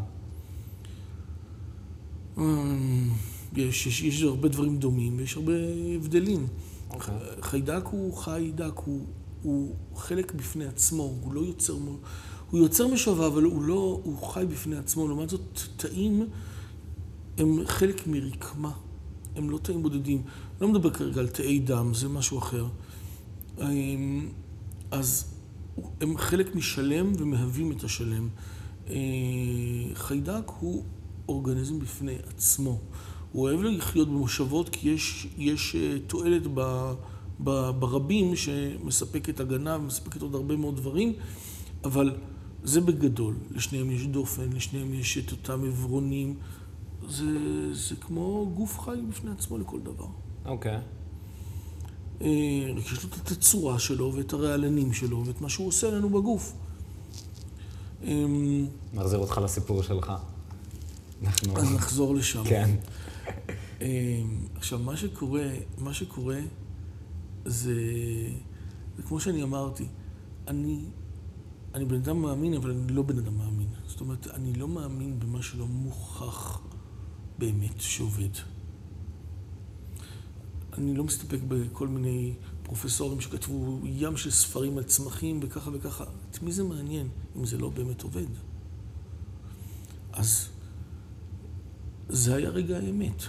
[2.38, 3.10] אמ,
[3.56, 5.54] יש, יש, יש הרבה דברים דומים ויש הרבה
[5.96, 6.48] הבדלים.
[6.48, 6.94] Okay.
[6.94, 7.16] אוקיי.
[7.42, 9.06] חיידק הוא חיידק, הוא,
[9.42, 11.74] הוא חלק בפני עצמו, הוא לא יוצר,
[12.52, 15.08] הוא יוצר משווה, אבל הוא לא, הוא חי בפני עצמו.
[15.08, 16.28] לעומת זאת, תאים
[17.38, 18.72] הם חלק מרקמה,
[19.36, 20.22] הם לא תאים בודדים.
[20.62, 22.68] לא מדבר כרגע על תאי דם, זה משהו אחר.
[23.62, 24.30] אמ,
[24.92, 25.26] אז
[26.02, 28.28] הם חלק משלם ומהווים את השלם.
[28.90, 28.96] אה,
[29.94, 30.84] חיידק הוא
[31.28, 32.80] אורגניזם בפני עצמו.
[33.32, 36.94] הוא אוהב לחיות במושבות כי יש, יש אה, תועלת ב,
[37.44, 41.14] ב, ברבים שמספקת הגנה ומספקת עוד הרבה מאוד דברים,
[41.84, 42.16] אבל
[42.64, 43.36] זה בגדול.
[43.52, 46.36] לשניהם יש דופן, לשניהם יש את אותם עברונים.
[47.10, 47.26] זה,
[47.74, 50.08] זה כמו גוף חי בפני עצמו לכל דבר.
[50.46, 50.76] אוקיי.
[50.76, 50.99] Okay.
[52.22, 52.28] אה,
[52.78, 56.54] יש לו את התצורה שלו ואת הרעלנים שלו ואת מה שהוא עושה לנו בגוף.
[58.04, 60.14] אמ, נחזיר אותך לסיפור שלך.
[61.24, 61.58] אנחנו...
[61.58, 62.44] אז נחזור לשם.
[62.46, 62.70] כן.
[63.82, 63.88] אמ,
[64.56, 66.40] עכשיו, מה שקורה, מה שקורה
[67.46, 67.74] זה,
[68.98, 69.86] זה כמו שאני אמרתי,
[70.48, 70.80] אני,
[71.74, 73.68] אני בן אדם מאמין, אבל אני לא בן אדם מאמין.
[73.88, 76.60] זאת אומרת, אני לא מאמין במה שלא מוכח
[77.38, 78.30] באמת שעובד.
[80.80, 86.04] אני לא מסתפק בכל מיני פרופסורים שכתבו ים של ספרים על צמחים וככה וככה.
[86.32, 87.08] את מי זה מעניין
[87.38, 88.26] אם זה לא באמת עובד?
[90.14, 90.48] אז
[92.10, 93.24] זה היה רגע האמת.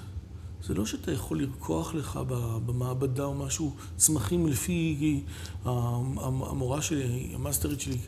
[0.67, 2.21] זה לא שאתה יכול לרקוח לך
[2.67, 5.23] במעבדה או משהו, צמחים לפי
[5.65, 7.99] המורה שלי, המאסטרית שלי,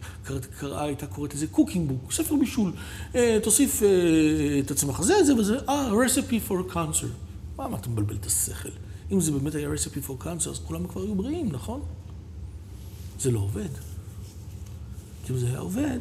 [0.59, 2.72] קראה, הייתה קוראת לזה cooking book, ספר בישול.
[3.14, 7.07] אה, תוסיף אה, את הצמח הזה, זה וזה, אה, recipe for cancer.
[7.57, 8.68] מה, מה אתה מבלבל את השכל?
[9.11, 11.80] אם זה באמת היה recipe for cancer, אז כולם כבר היו בריאים, נכון?
[13.20, 13.68] זה לא עובד.
[15.24, 15.98] כי אם זה היה עובד,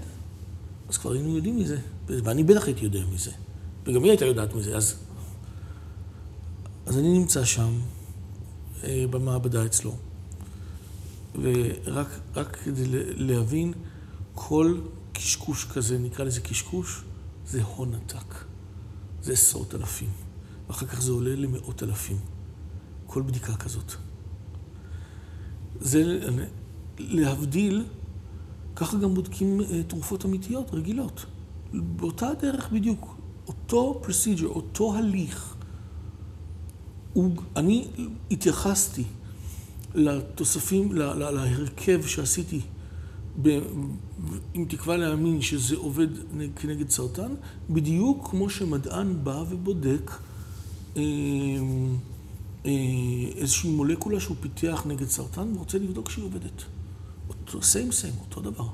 [0.90, 1.80] אז כבר היינו יודעים מזה.
[2.08, 3.32] ואני בטח הייתי יודע מזה.
[3.86, 4.78] וגם היא הייתה יודעת מזה.
[4.78, 4.96] אז,
[6.86, 7.80] אז אני נמצא שם,
[8.84, 9.96] אה, במעבדה אצלו,
[11.42, 12.86] ורק כדי
[13.16, 13.74] להבין,
[14.36, 14.80] כל
[15.14, 17.02] קשקוש כזה, נקרא לזה קשקוש,
[17.48, 18.36] זה הון עתק.
[19.22, 20.10] זה עשרות אלפים.
[20.68, 22.18] ואחר כך זה עולה למאות אלפים.
[23.12, 23.92] כל בדיקה כזאת.
[25.80, 26.20] זה
[27.00, 27.86] להבדיל,
[28.76, 31.26] ככה גם בודקים אה, תרופות אמיתיות, רגילות.
[31.74, 33.16] באותה דרך בדיוק,
[33.48, 35.56] אותו procedure, אותו הליך.
[37.56, 37.88] אני
[38.32, 39.04] התייחסתי
[39.96, 42.62] לתוספים, להרכב שעשיתי,
[44.54, 46.08] עם תקווה להאמין שזה עובד
[46.56, 47.32] כנגד סרטן,
[47.70, 50.12] בדיוק כמו שמדען בא ובודק
[50.98, 51.02] אה,
[53.36, 56.64] איזושהי מולקולה שהוא פיתח נגד סרטן ורוצה לבדוק שהיא עובדת.
[57.30, 58.68] אותו סיים סיים, אותו דבר.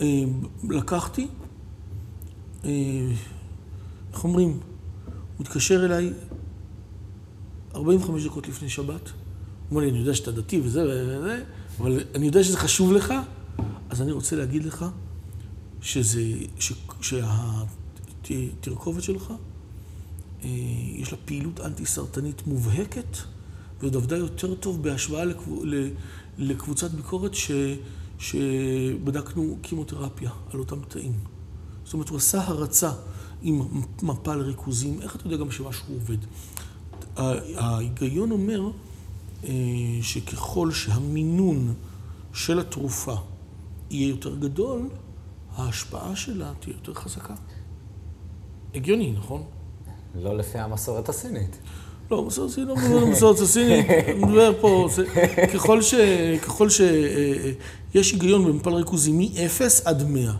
[0.00, 0.24] אה,
[0.68, 1.28] לקחתי,
[2.64, 2.70] אה,
[4.12, 4.60] איך אומרים, הוא
[5.40, 6.12] מתקשר אליי
[7.74, 9.14] 45 דקות לפני שבת, הוא
[9.70, 11.44] אומר לי, אני יודע שאתה דתי וזה וזה,
[11.80, 13.14] אבל אני יודע שזה חשוב לך,
[13.90, 14.84] אז אני רוצה להגיד לך
[15.80, 16.22] שזה,
[18.22, 19.36] שהתרכובת שלך אה,
[20.42, 23.16] יש לה פעילות אנטי-סרטנית מובהקת,
[23.80, 25.24] ועוד עבדה יותר טוב בהשוואה
[26.38, 27.50] לקבוצת ביקורת ש,
[28.18, 31.12] שבדקנו קימותרפיה על אותם תאים.
[31.84, 32.92] זאת אומרת, הוא עשה הרצה
[33.42, 33.60] עם
[34.02, 36.18] מפל ריכוזים, איך אתה יודע גם שמשהו עובד?
[37.56, 38.70] ההיגיון אומר
[39.44, 39.50] אה,
[40.02, 41.74] שככל שהמינון
[42.32, 43.14] של התרופה
[43.90, 44.88] יהיה יותר גדול,
[45.56, 47.34] ההשפעה שלה תהיה יותר חזקה.
[48.74, 49.42] הגיוני, נכון?
[50.14, 51.58] לא לפי המסורת הסינית.
[52.10, 53.86] לא, מסורת הסינית לא מדבר על המסורת הסינית,
[54.16, 54.88] מדבר פה,
[55.54, 55.94] ככל ש...
[56.42, 57.50] ככל שיש אה,
[57.96, 60.32] אה, היגיון במפל ריכוזי מ-0 עד 100.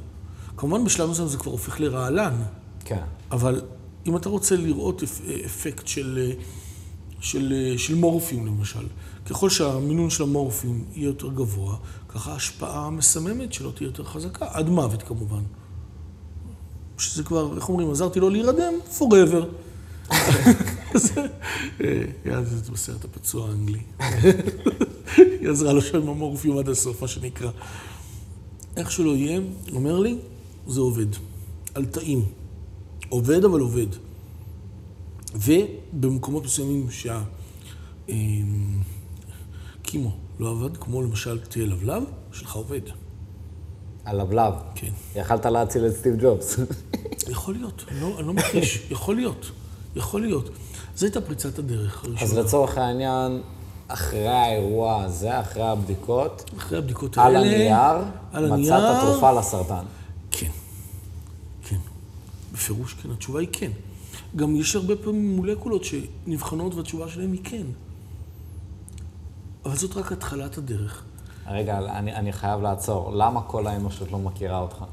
[0.57, 2.43] כמובן בשלב מסוים זה כבר הופך לרעלן.
[2.85, 3.03] כן.
[3.31, 3.62] אבל
[4.07, 5.03] אם אתה רוצה לראות
[5.47, 6.33] אפקט של,
[7.21, 8.87] של, של מורפיום למשל,
[9.27, 11.77] ככל שהמינון של המורפיום יהיה יותר גבוה,
[12.09, 15.43] ככה ההשפעה המסממת שלו תהיה יותר חזקה, עד מוות כמובן.
[16.99, 19.45] שזה כבר, איך אומרים, עזרתי לו להירדם, forever.
[22.27, 23.81] יאז זה בסרט הפצוע האנגלי.
[25.41, 27.51] היא עזרה לו שם עם המורפיום עד הסוף, מה שנקרא.
[28.77, 29.41] איך שלא יהיה,
[29.73, 30.19] אומר לי,
[30.67, 31.07] זה עובד.
[31.75, 32.25] על תאים.
[33.09, 33.87] עובד, אבל עובד.
[35.35, 36.87] ובמקומות מסוימים
[38.09, 42.81] שהקימו לא עבד, כמו למשל תה לבלב, שלך עובד.
[44.09, 44.53] הלבלב.
[44.75, 44.91] כן.
[45.15, 46.57] יכלת להציל את סטיב ג'ובס.
[47.33, 49.51] יכול להיות, אני לא, לא מכחיש, יכול להיות,
[49.97, 50.51] יכול להיות.
[50.97, 52.23] זו הייתה פריצת הדרך הראשונה.
[52.23, 53.43] אז לצורך העניין,
[53.89, 59.85] אחרי האירוע הזה, אחרי הבדיקות, אחרי הבדיקות האלה, על הנייר, על הנייר, מצאת תרופה לסרטן.
[60.31, 60.51] כן,
[61.63, 61.77] כן.
[62.53, 63.71] בפירוש כן, התשובה היא כן.
[64.37, 67.67] גם יש הרבה פעמים מולקולות שנבחנות והתשובה שלהן היא כן.
[69.65, 71.05] אבל זאת רק התחלת הדרך.
[71.51, 73.13] רגע, אני, אני חייב לעצור.
[73.13, 74.85] למה כל האנושות לא מכירה אותך?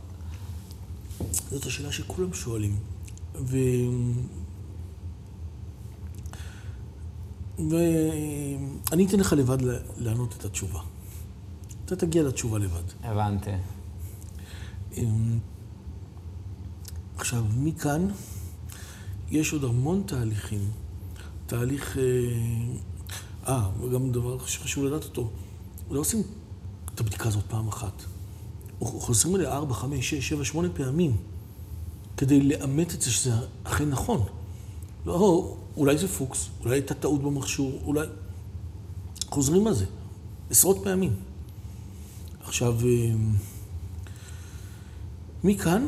[1.49, 2.75] זאת השאלה שכולם שואלים.
[3.35, 3.57] ו...
[7.57, 9.57] ואני אתן לך לבד
[9.97, 10.79] לענות את התשובה.
[11.85, 12.83] אתה תגיע לתשובה לבד.
[13.03, 13.51] הבנתי.
[14.97, 15.39] אמ,
[17.17, 18.07] עכשיו, מכאן
[19.31, 20.71] יש עוד המון תהליכים.
[21.45, 21.97] תהליך...
[21.97, 22.03] אה,
[23.47, 25.29] אה וגם דבר שחשוב לדעת אותו,
[25.91, 26.23] לא עושים
[26.95, 28.03] את הבדיקה הזאת פעם אחת.
[28.79, 31.17] חוזרים אליה ארבע, חמש, שש, שבע, שמונה פעמים,
[32.17, 33.31] כדי לאמת את זה שזה
[33.63, 34.23] אכן נכון.
[35.05, 38.07] לא, אולי זה פוקס, אולי הייתה טעות במכשור, אולי...
[39.29, 39.85] חוזרים על זה,
[40.49, 41.15] עשרות פעמים.
[42.43, 43.15] עכשיו, אה,
[45.43, 45.87] מכאן,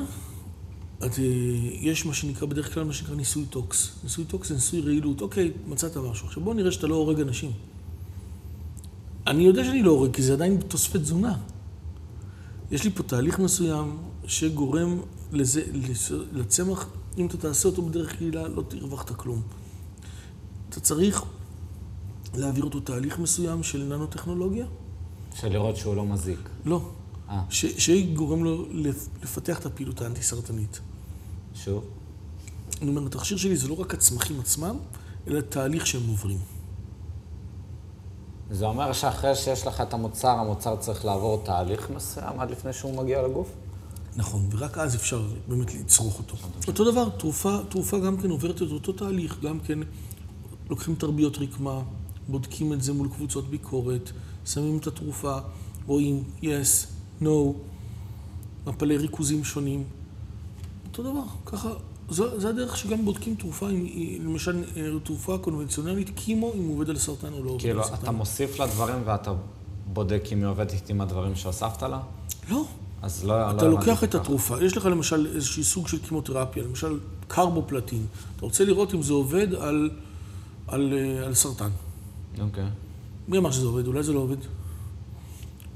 [1.05, 1.23] את, אה,
[1.71, 3.91] יש מה שנקרא, בדרך כלל מה שנקרא ניסוי tox.
[4.03, 5.21] ניסוי tox זה ניסוי רעילות.
[5.21, 6.27] אוקיי, מצאת משהו.
[6.27, 7.51] עכשיו בואו נראה שאתה לא הורג אנשים.
[9.27, 11.37] אני יודע שאני לא הורג, כי זה עדיין תוספי תזונה.
[12.71, 13.97] יש לי פה תהליך מסוים
[14.27, 14.99] שגורם
[15.31, 15.61] לזה,
[16.33, 19.41] לצמח, אם אתה תעשה אותו בדרך רגילה, לא הרווחת כלום.
[20.69, 21.23] אתה צריך
[22.35, 24.65] להעביר אותו תהליך מסוים של ננו-טכנולוגיה.
[25.35, 26.49] של לראות שהוא לא מזיק.
[26.65, 26.89] לא.
[27.29, 27.43] אה.
[27.49, 28.65] שגורם לו
[29.23, 30.79] לפתח את הפעילות האנטי-סרטנית.
[31.53, 31.83] שוב?
[32.81, 34.77] אני אומר, התכשיר שלי זה לא רק הצמחים עצמם,
[35.27, 36.56] אלא תהליך שהם עוברים.
[38.51, 43.03] זה אומר שאחרי שיש לך את המוצר, המוצר צריך לעבור תהליך מסוים עד לפני שהוא
[43.03, 43.47] מגיע לגוף?
[44.15, 46.35] נכון, ורק אז אפשר באמת לצרוך אותו.
[46.67, 49.79] אותו דבר, תרופה, תרופה גם כן עוברת את אותו תהליך, גם כן
[50.69, 51.81] לוקחים תרביות רקמה,
[52.27, 54.11] בודקים את זה מול קבוצות ביקורת,
[54.45, 55.37] שמים את התרופה,
[55.87, 56.87] רואים yes,
[57.21, 57.27] no,
[58.65, 59.83] מפלי ריכוזים שונים.
[60.87, 61.69] אותו דבר, ככה,
[62.09, 64.63] זו, זו הדרך שגם בודקים תרופה, אם, למשל
[65.03, 67.97] תרופה קונבנציונלית, קימו, אם הוא עובד על סרטן או לא עובד כאילו, על סרטן.
[67.97, 69.33] כאילו, אתה מוסיף לה דברים ואתה
[69.93, 71.99] בודק אם היא עובדת עם הדברים שהוספת לה?
[72.49, 72.65] לא.
[73.01, 73.51] אז לא...
[73.51, 78.05] אתה לא לוקח את התרופה, יש לך למשל איזשהו סוג של קימותרפיה, למשל קרבופלטין.
[78.35, 79.89] אתה רוצה לראות אם זה עובד על,
[80.67, 81.69] על, אה, על סרטן.
[82.39, 82.63] אוקיי.
[82.63, 82.67] Okay.
[83.27, 83.87] מי אמר שזה עובד?
[83.87, 84.37] אולי זה לא עובד.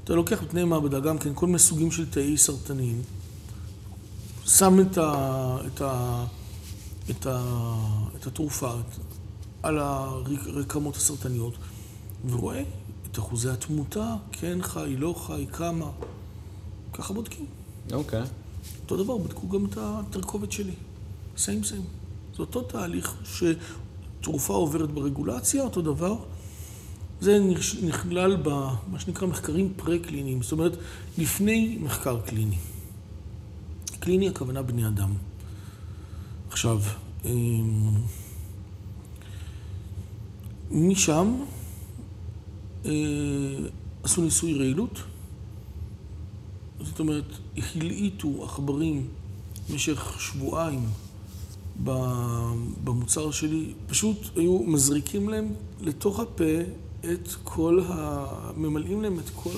[0.04, 3.02] אתה לוקח בתנאי מעבדה גם כן כל מיני סוגים של תאי סרטניים,
[4.46, 6.24] שם את, ה, את, ה,
[7.10, 7.74] את, ה,
[8.16, 8.72] את התרופה
[9.62, 11.54] על הרקמות הסרטניות
[12.30, 12.62] ורואה
[13.10, 15.90] את אחוזי התמותה, כן חי, לא חי, כמה.
[16.92, 17.46] ככה בודקים.
[17.92, 18.22] אוקיי.
[18.22, 18.26] Okay.
[18.82, 20.74] אותו דבר, בדקו גם את התרכובת שלי.
[21.36, 21.82] סיים סיים.
[22.36, 26.16] זה אותו תהליך שתרופה עוברת ברגולציה, אותו דבר.
[27.20, 27.38] זה
[27.82, 30.72] נכלל במה שנקרא מחקרים פרה-קליניים, זאת אומרת,
[31.18, 32.56] לפני מחקר קליני.
[34.02, 35.12] קליני הכוונה בני אדם.
[36.50, 36.80] עכשיו,
[37.24, 37.94] אמ,
[40.70, 41.34] משם
[42.84, 42.90] אה,
[44.02, 45.02] עשו ניסוי רעילות,
[46.80, 47.24] זאת אומרת,
[47.74, 49.08] הלעיטו עכברים
[49.70, 50.86] במשך שבועיים
[52.84, 56.54] במוצר שלי, פשוט היו מזריקים להם לתוך הפה
[57.12, 58.26] את כל ה...
[58.56, 59.54] ממלאים להם את כל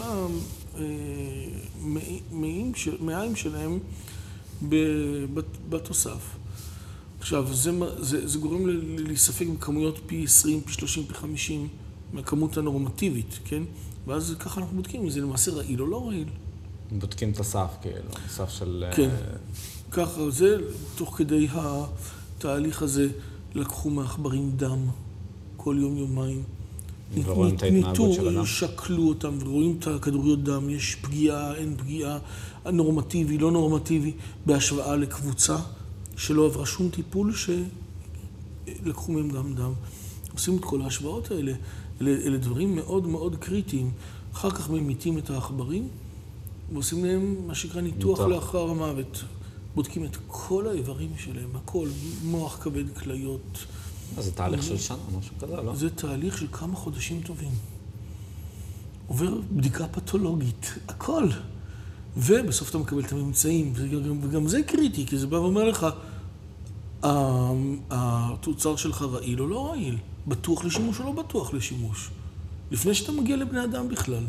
[2.30, 3.78] המעיים שלהם
[5.68, 6.36] בתוסף.
[7.18, 8.66] עכשיו, זה, זה, זה גורם
[8.98, 11.68] להיספק בכמויות פי 20, פי 30, פי 50
[12.12, 13.62] מהכמות הנורמטיבית, כן?
[14.06, 16.28] ואז ככה אנחנו בודקים אם זה למעשה רעיל או לא רעיל.
[16.92, 18.84] בודקים את הסף, כאילו, הסף של...
[18.96, 19.10] כן,
[19.90, 20.56] ככה זה,
[20.94, 23.08] תוך כדי התהליך הזה
[23.54, 24.88] לקחו מעכברים דם
[25.56, 26.42] כל יום-יומיים.
[27.24, 28.46] ורואים את ההתנהגות של אדם.
[28.46, 32.18] שקלו אותם ורואים את הכדוריות דם, יש פגיעה, אין פגיעה,
[32.72, 34.12] נורמטיבי, לא נורמטיבי,
[34.46, 35.56] בהשוואה לקבוצה
[36.16, 39.72] שלא עברה שום טיפול שלקחו מהם גם דם.
[40.32, 41.52] עושים את כל ההשוואות האלה.
[42.00, 43.90] אלה, אלה דברים מאוד מאוד קריטיים.
[44.32, 45.88] אחר כך ממיתים את העכברים
[46.72, 49.24] ועושים להם מה שנקרא ניתוח ניתוח לאחר המוות.
[49.74, 51.88] בודקים את כל האיברים שלהם, הכל,
[52.24, 53.64] מוח, כבד, כליות.
[54.18, 55.74] זה תהליך של שנה, משהו כזה, לא?
[55.74, 57.50] זה תהליך של כמה חודשים טובים.
[59.06, 61.28] עובר בדיקה פתולוגית, הכל.
[62.16, 65.86] ובסוף אתה מקבל את הממצאים, וגם, וגם זה קריטי, כי זה בא ואומר לך,
[67.90, 69.96] התוצר שלך רעיל או לא רעיל,
[70.26, 72.10] בטוח לשימוש או לא בטוח לשימוש,
[72.70, 74.24] לפני שאתה מגיע לבני אדם בכלל.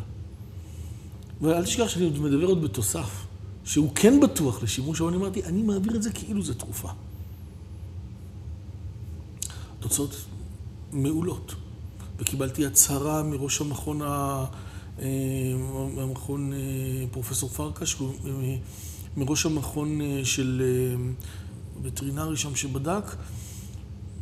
[1.41, 3.25] ואל תשכח שאני מדבר עוד בתוסף,
[3.63, 6.89] שהוא כן בטוח לשימוש, אבל אני אמרתי, אני מעביר את זה כאילו זה תרופה.
[9.87, 10.15] תוצאות
[10.91, 11.55] מעולות.
[12.17, 14.45] וקיבלתי הצהרה מראש המכון, ה...
[14.99, 15.05] אה,
[15.97, 16.57] המכון אה,
[17.11, 18.55] פרופסור פרקש, אה,
[19.17, 20.61] מראש המכון של
[21.83, 23.15] וטרינרי שם שבדק,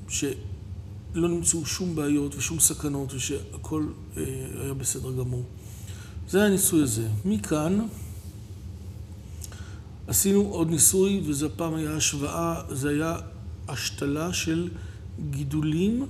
[0.10, 0.34] שלא
[1.16, 5.44] נמצאו שום בעיות ושום סכנות ושהכול היה בסדר גמור.
[6.30, 7.08] זה הניסוי הזה.
[7.26, 7.80] מכאן
[10.08, 13.18] עשינו עוד ניסוי, וזה הפעם היה השוואה, זה היה
[13.68, 14.70] השתלה של
[15.30, 16.06] גידולים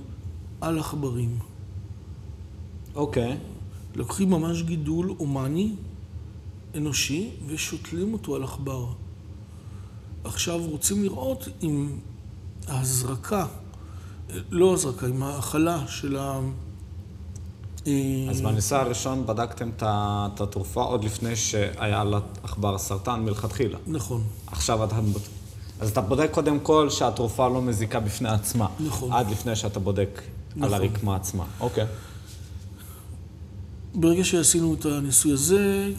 [0.60, 1.38] על עכברים.
[2.94, 3.32] אוקיי.
[3.32, 3.36] Okay.
[3.94, 5.72] לוקחים ממש גידול הומני,
[6.76, 8.86] אנושי, ושותלים אותו על עכבר.
[10.24, 11.88] עכשיו רוצים לראות אם
[12.68, 13.46] ההזרקה,
[14.50, 16.40] לא הזרקה, עם ההאכלה של ה...
[18.30, 23.78] אז בניסוי הראשון בדקתם את התרופה עוד לפני שהיה לעכבר סרטן מלכתחילה.
[23.86, 24.22] נכון.
[24.46, 24.96] עכשיו אתה...
[25.80, 28.66] אז אתה בודק קודם כל שהתרופה לא מזיקה בפני עצמה.
[28.80, 29.12] נכון.
[29.12, 30.22] עד לפני שאתה בודק
[30.56, 30.62] נכון.
[30.62, 31.44] על הרקמה עצמה.
[31.60, 31.86] אוקיי.
[33.94, 35.92] ברגע שעשינו את הניסוי הזה,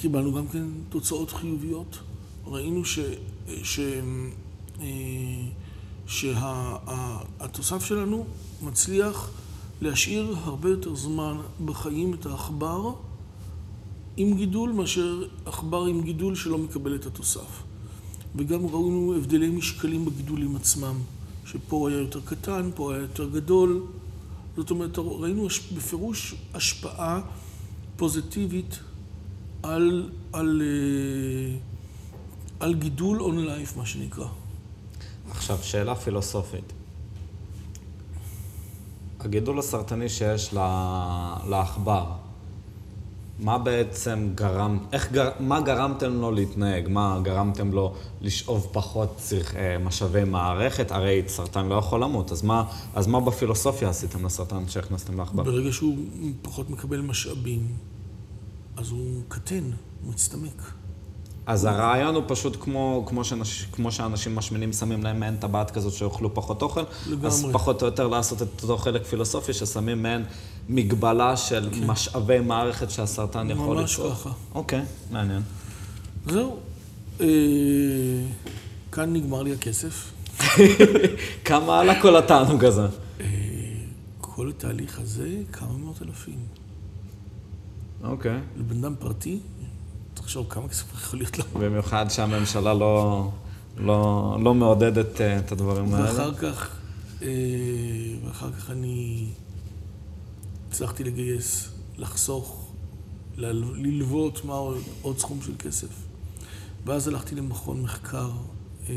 [0.00, 1.98] קיבלנו גם כן תוצאות חיוביות.
[2.46, 2.98] ראינו ש...
[3.62, 3.80] ש...
[4.80, 4.86] אה,
[6.06, 8.26] שהתוסף שלנו
[8.62, 9.30] מצליח
[9.80, 12.92] להשאיר הרבה יותר זמן בחיים את העכבר
[14.16, 17.62] עם גידול מאשר עכבר עם גידול שלא מקבל את התוסף.
[18.36, 20.94] וגם ראינו הבדלי משקלים בגידולים עצמם,
[21.44, 23.86] שפה היה יותר קטן, פה היה יותר גדול.
[24.56, 27.20] זאת אומרת, ראינו בפירוש השפעה
[27.96, 28.78] פוזיטיבית
[29.62, 31.58] על, על, אה,
[32.60, 34.26] על גידול און לייף, מה שנקרא.
[35.30, 36.72] עכשיו, שאלה פילוסופית.
[39.20, 40.54] הגידול הסרטני שיש
[41.48, 42.12] לעכבר,
[43.38, 46.88] מה בעצם גרם, איך גר, מה גרמתם לו להתנהג?
[46.88, 50.90] מה גרמתם לו לשאוב פחות צריך, אה, משאבי מערכת?
[50.90, 52.64] הרי סרטן לא יכול למות, אז מה,
[52.94, 55.42] אז מה בפילוסופיה עשיתם לסרטן שהכנסתם לעכבר?
[55.42, 55.96] ברגע שהוא
[56.42, 57.66] פחות מקבל משאבים,
[58.76, 59.64] אז הוא קטן,
[60.02, 60.72] הוא מצטמק.
[61.46, 65.92] אז הרעיון הוא פשוט כמו, כמו, שאנש, כמו שאנשים משמינים שמים להם מעין טבעת כזאת
[65.92, 66.82] שיאכלו פחות אוכל.
[67.06, 67.26] לגמרי.
[67.26, 70.24] אז פחות או יותר לעשות את אותו חלק פילוסופי ששמים מעין
[70.68, 71.86] מגבלה של כן.
[71.86, 74.08] משאבי מערכת שהסרטן יכול ליצור.
[74.08, 74.30] ממש ככה.
[74.54, 75.42] אוקיי, מעניין.
[76.26, 76.58] זהו.
[77.20, 77.26] אה,
[78.92, 80.12] כאן נגמר לי הכסף.
[81.44, 82.86] כמה עלה כל התענוג הזה?
[83.20, 83.26] אה,
[84.20, 86.38] כל התהליך הזה, כמה מאות אלפים.
[88.04, 88.40] אוקיי.
[88.56, 89.38] לבן אדם פרטי,
[90.14, 91.44] תחשוב כמה כסף יכול להיות לו.
[91.60, 93.28] במיוחד שהממשלה לא,
[93.76, 96.04] לא, לא מעודדת אה, את הדברים האלה.
[96.04, 96.76] ואחר כך,
[97.22, 97.28] אה,
[98.24, 99.26] ואחר כך אני
[100.68, 102.72] הצלחתי לגייס, לחסוך,
[103.36, 104.54] ללוות מה
[105.02, 105.88] עוד, סכום של כסף.
[106.84, 108.30] ואז הלכתי למכון מחקר
[108.88, 108.94] אה,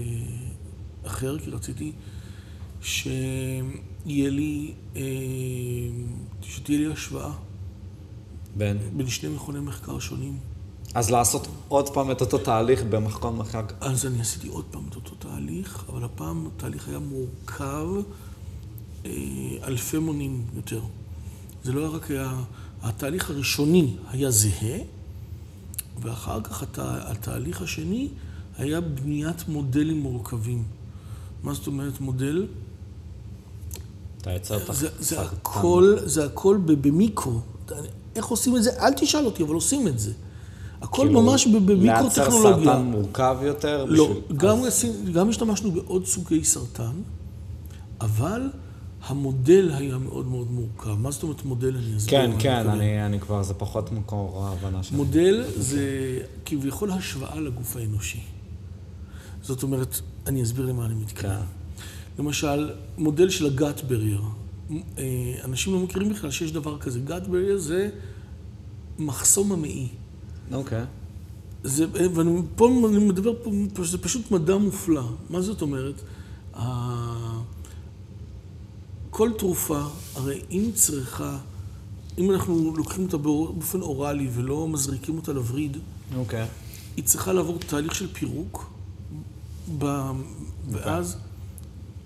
[1.06, 1.92] אחר, כי רציתי
[2.82, 4.74] שיהיה לי,
[6.42, 7.32] שתהיה לי השוואה.
[8.58, 8.78] בין?
[8.98, 10.38] בין שני מכוני מחקר שונים.
[10.94, 13.62] אז לעשות עוד פעם את אותו תהליך במכון מחקר?
[13.82, 17.88] אז אני עשיתי עוד פעם את אותו תהליך, אבל הפעם התהליך היה מורכב
[19.06, 19.12] אה,
[19.64, 20.82] אלפי מונים יותר.
[21.64, 22.34] זה לא רק היה...
[22.82, 24.78] התהליך הראשוני היה זהה,
[26.01, 28.07] ואחר כך התה, התהליך השני
[28.57, 30.64] היה בניית מודלים מורכבים.
[31.43, 32.47] מה זאת אומרת מודל?
[34.18, 37.39] אתה יצרת זה, זה הכל, זה הכל במיקרו.
[38.16, 38.72] איך עושים את זה?
[38.80, 40.12] אל תשאל אותי, אבל עושים את זה.
[40.82, 42.01] הכל כאילו, ממש במיקרו-טכנולוגיה.
[42.01, 43.86] לייצר סרטן מורכב יותר?
[43.86, 44.38] לא, בשביל...
[44.38, 44.86] גם, אז...
[45.14, 46.91] גם השתמשנו בעוד סוגי סרטן,
[48.01, 48.49] אבל
[49.08, 50.93] המודל היה מאוד מאוד מורכב.
[50.93, 51.76] מה זאת אומרת מודל?
[51.78, 52.20] אני אסביר.
[52.20, 54.97] כן, כן, אני, אני כבר, זה פחות מקור ההבנה שלי.
[54.97, 58.20] מודל זה כביכול השוואה לגוף האנושי.
[59.41, 61.36] זאת אומרת, אני אסביר למה אני מתכוון.
[61.36, 61.41] כן.
[62.20, 64.22] למשל, מודל של ה gut barrier.
[64.97, 65.04] אה,
[65.43, 66.99] אנשים לא מכירים בכלל שיש דבר כזה.
[67.00, 67.89] gut barrier זה
[68.99, 69.88] מחסום המעי.
[70.52, 70.84] אוקיי.
[71.64, 75.04] זה, ואני פה אני מדבר פה, זה פשוט מדע מופלא.
[75.30, 76.02] מה זאת אומרת?
[79.12, 79.82] כל תרופה,
[80.16, 81.38] הרי אם צריכה,
[82.18, 85.78] אם אנחנו לוקחים אותה באופן אוראלי ולא מזריקים אותה לווריד,
[86.16, 86.47] אוקיי.
[86.97, 88.72] היא צריכה לעבור תהליך של פירוק,
[89.78, 89.86] ב,
[90.70, 91.18] ואז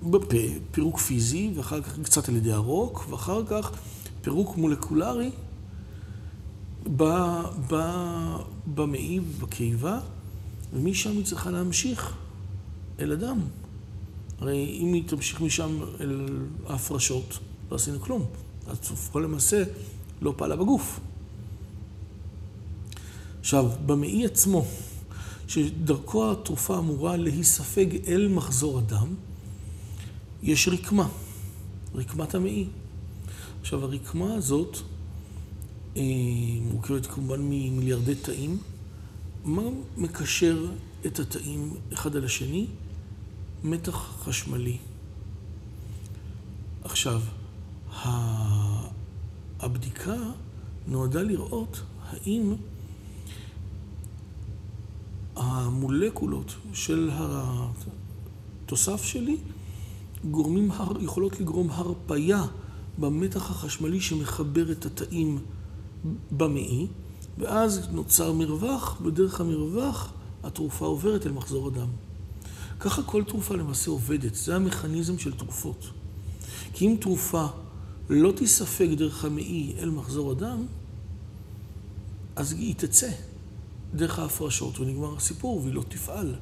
[0.03, 0.37] בפה,
[0.71, 3.71] פירוק פיזי, ואחר כך קצת על ידי הרוק, ואחר כך
[4.21, 5.31] פירוק מולקולרי
[8.75, 9.99] במעי, בקיבה,
[10.73, 12.13] ומשם היא צריכה להמשיך
[12.99, 13.39] אל הדם.
[14.39, 16.27] הרי אם היא תמשיך משם אל
[16.67, 17.39] ההפרשות,
[17.71, 18.25] לא עשינו כלום.
[18.67, 19.63] התרופה למעשה
[20.21, 20.99] לא פעלה בגוף.
[23.39, 24.65] עכשיו, במעי עצמו,
[25.47, 29.15] שדרכו התרופה אמורה להיספג אל מחזור הדם,
[30.43, 31.07] יש רקמה,
[31.95, 32.65] רקמת המעי.
[33.61, 34.77] עכשיו, הרקמה הזאת
[35.97, 36.01] אה,
[36.61, 38.57] מורכבת כמובן ממיליארדי תאים.
[39.45, 39.61] מה
[39.97, 40.65] מקשר
[41.05, 42.67] את התאים אחד על השני?
[43.65, 44.77] מתח חשמלי.
[46.83, 47.21] עכשיו,
[49.59, 50.15] הבדיקה
[50.87, 52.53] נועדה לראות האם
[55.35, 59.37] המולקולות של התוסף שלי
[60.31, 62.43] גורמים, יכולות לגרום הרפייה
[62.97, 65.39] במתח החשמלי שמחבר את התאים
[66.31, 66.87] במעי,
[67.37, 70.13] ואז נוצר מרווח, בדרך המרווח
[70.43, 71.87] התרופה עוברת אל מחזור הדם.
[72.79, 75.85] ככה כל תרופה למעשה עובדת, זה המכניזם של תרופות.
[76.73, 77.45] כי אם תרופה
[78.09, 80.65] לא תיספג דרך המעי אל מחזור הדם,
[82.35, 83.09] אז היא תצא
[83.93, 86.35] דרך ההפרשות ונגמר הסיפור והיא לא תפעל.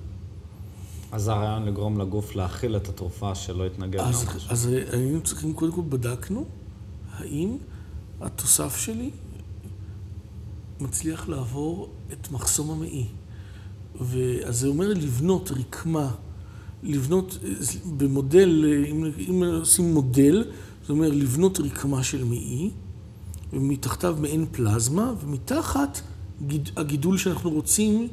[1.12, 4.00] אז הרעיון לגרום לגוף להכיל את התרופה שלא יתנגד.
[4.00, 6.46] אז, אז היינו צריכים, קודם כל בדקנו
[7.12, 7.58] האם
[8.22, 9.12] התוסף שלי
[10.80, 13.06] מצליח לעבור את מחסום המעי.
[14.00, 16.12] אז זה אומר לבנות רקמה,
[16.84, 17.38] לבנות
[17.98, 20.44] במודל, אם, אם עושים מודל,
[20.88, 22.70] זה אומר לבנות רקמה של מעי,
[23.54, 26.02] ומתחתיו מעין פלזמה, ומתחת
[26.48, 28.08] גיד, הגידול שאנחנו רוצים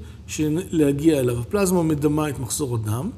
[0.71, 1.39] להגיע אליו.
[1.41, 3.11] הפלזמה מדמה את מחסור הדם,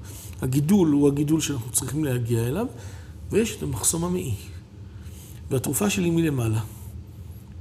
[0.42, 2.66] הגידול הוא הגידול שאנחנו צריכים להגיע אליו,
[3.30, 4.34] ויש את המחסום המעי.
[5.50, 6.60] והתרופה שלי מלמעלה.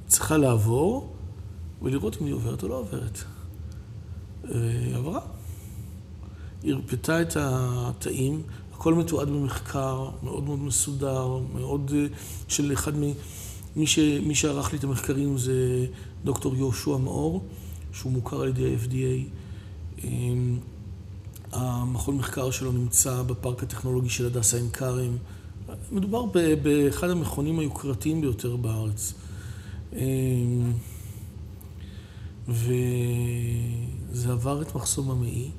[0.08, 1.14] צריכה לעבור
[1.82, 3.24] ולראות אם היא עוברת או לא עוברת.
[4.46, 5.20] אה, עברה.
[6.64, 8.42] הרפתה את התאים,
[8.74, 12.06] הכל מתועד במחקר מאוד מאוד מסודר, מאוד אה,
[12.48, 13.04] של אחד מ...
[13.76, 14.00] מי, ש...
[14.00, 15.86] מי שערך לי את המחקרים זה
[16.24, 17.46] דוקטור יהושע מאור,
[17.94, 19.30] שהוא מוכר על ידי ה-FDA.
[20.04, 20.58] אמ,
[21.52, 25.18] המכון מחקר שלו נמצא בפארק הטכנולוגי של הדסה עין כרם.
[25.92, 26.26] מדובר
[26.62, 29.14] באחד המכונים היוקרתיים ביותר בארץ.
[29.94, 30.72] אמ,
[34.12, 35.50] וזה עבר את מחסום המעי,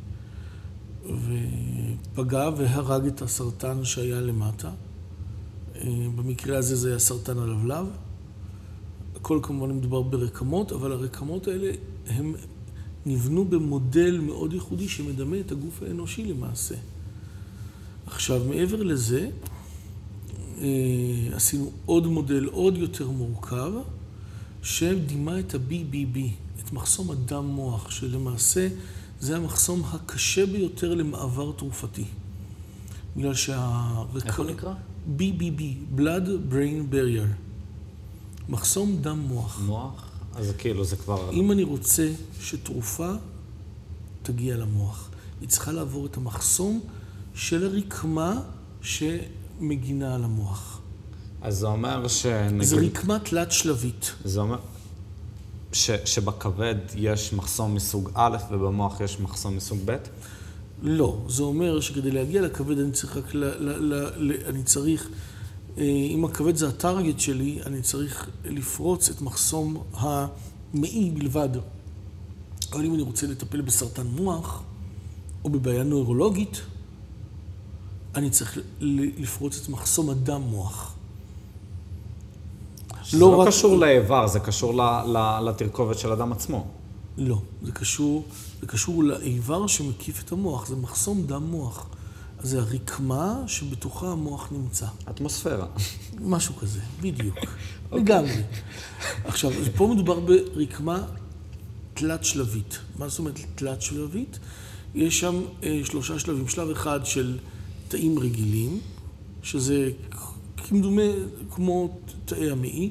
[1.05, 4.70] ופגע והרג את הסרטן שהיה למטה.
[5.80, 7.86] אמ, במקרה הזה זה היה סרטן הלבלב.
[9.16, 11.72] הכל כמובן מדובר ברקמות, אבל הרקמות האלה
[12.07, 12.34] הם
[13.07, 16.74] נבנו במודל מאוד ייחודי שמדמה את הגוף האנושי למעשה.
[18.07, 19.30] עכשיו, מעבר לזה,
[20.59, 20.66] אה,
[21.32, 23.72] עשינו עוד מודל עוד יותר מורכב,
[24.62, 26.18] שדימה את ה-BBB,
[26.64, 28.68] את מחסום הדם מוח, שלמעשה
[29.20, 32.04] זה המחסום הקשה ביותר למעבר תרופתי.
[33.16, 34.26] בגלל שהרק...
[34.26, 34.74] איך הוא נקרא?
[35.18, 35.60] BBB,
[35.98, 37.28] Blood Brain Barrier.
[38.48, 39.60] מחסום דם מוח.
[39.66, 40.10] מוח?
[40.34, 41.30] אז כאילו זה כבר...
[41.32, 43.12] אם אני רוצה שתרופה
[44.22, 45.08] תגיע למוח,
[45.40, 46.80] היא צריכה לעבור את המחסום
[47.34, 48.40] של הרקמה
[48.82, 50.80] שמגינה על המוח.
[51.42, 52.62] אז זה אומר שנגיד...
[52.62, 54.12] זה רקמה תלת-שלבית.
[54.24, 54.58] זה אומר
[55.73, 59.97] ש, שבכבד יש מחסום מסוג א' ובמוח יש מחסום מסוג ב'?
[60.83, 63.45] לא, זה אומר שכדי להגיע לכבד אני צריך רק ל...
[63.45, 65.09] ל, ל, ל אני צריך...
[65.79, 71.49] אה, אם הכבד זה הטארגט שלי, אני צריך לפרוץ את מחסום המעי בלבד.
[72.73, 74.62] אבל אם אני רוצה לטפל בסרטן מוח,
[75.45, 76.61] או בבעיה נוירולוגית,
[78.14, 80.91] אני צריך לפרוץ את מחסום הדם מוח.
[83.12, 83.48] זה לא, לא רק...
[83.48, 84.82] קשור לאיבר, זה קשור
[85.44, 86.66] לתרכובת של הדם עצמו.
[87.18, 88.24] לא, זה קשור,
[88.60, 91.86] זה קשור לאיבר שמקיף את המוח, זה מחסום דם מוח.
[92.42, 94.86] זה הרקמה שבתוכה המוח נמצא.
[95.10, 95.66] אטמוספירה.
[96.20, 97.36] משהו כזה, בדיוק.
[97.92, 98.42] לגמרי.
[99.24, 101.04] עכשיו, פה מדובר ברקמה
[101.94, 102.78] תלת-שלבית.
[102.98, 104.38] מה זאת אומרת תלת-שלבית?
[104.94, 106.48] יש שם אה, שלושה שלבים.
[106.48, 107.38] שלב אחד של
[107.88, 108.80] תאים רגילים,
[109.42, 109.90] שזה
[110.68, 111.02] כמדומה
[111.50, 112.90] כמו תאי המעי.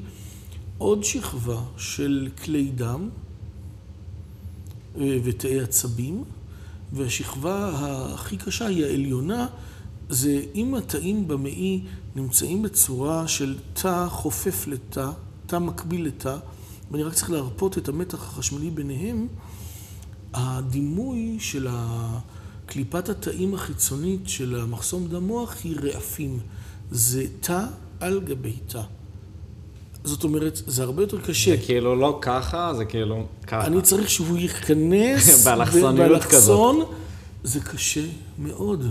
[0.77, 3.09] עוד שכבה של כלי דם
[4.97, 6.23] אה, ותאי עצבים.
[6.93, 7.71] והשכבה
[8.13, 9.47] הכי קשה היא העליונה,
[10.09, 11.81] זה אם התאים במעי
[12.15, 15.09] נמצאים בצורה של תא חופף לתא,
[15.45, 16.37] תא מקביל לתא,
[16.91, 19.27] ואני רק צריך להרפות את המתח החשמלי ביניהם,
[20.33, 21.67] הדימוי של
[22.65, 26.39] קליפת התאים החיצונית של המחסום דם מוח היא רעפים.
[26.91, 27.65] זה תא
[27.99, 28.81] על גבי תא.
[30.03, 31.51] זאת אומרת, זה הרבה יותר קשה.
[31.51, 33.67] זה כאילו לא ככה, זה כאילו ככה.
[33.67, 36.87] אני צריך שהוא ייכנס באלכסוניות כזאת.
[37.43, 38.05] זה קשה
[38.39, 38.85] מאוד.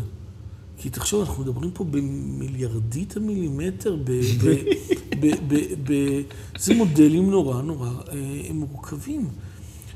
[0.76, 4.10] כי תחשוב, אנחנו מדברים פה במיליארדית המילימטר, ב...
[4.20, 4.54] ב,
[5.20, 6.20] ב, ב, ב
[6.58, 9.28] זה מודלים נורא נורא אה, מורכבים.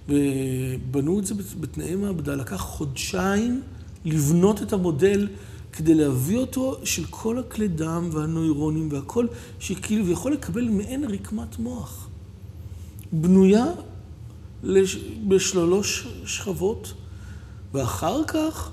[0.09, 3.63] ובנו את זה בתנאי מעבדה, לקח חודשיים
[4.05, 5.29] לבנות את המודל
[5.77, 9.27] כדי להביא אותו של כל הכלי דם והנוירונים והכל,
[9.59, 12.09] שכאילו יכול לקבל מעין רקמת מוח.
[13.13, 13.65] בנויה
[14.63, 14.97] לש...
[15.29, 16.93] בשלוש שכבות,
[17.73, 18.71] ואחר כך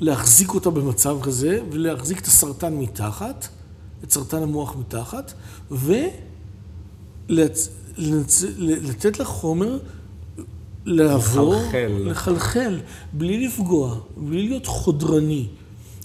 [0.00, 3.48] להחזיק אותה במצב כזה, ולהחזיק את הסרטן מתחת,
[4.04, 5.32] את סרטן המוח מתחת,
[7.30, 9.78] ולתת לחומר
[10.84, 11.92] לעבור, לחלחל.
[12.04, 12.80] לחלחל,
[13.12, 15.48] בלי לפגוע, בלי להיות חודרני.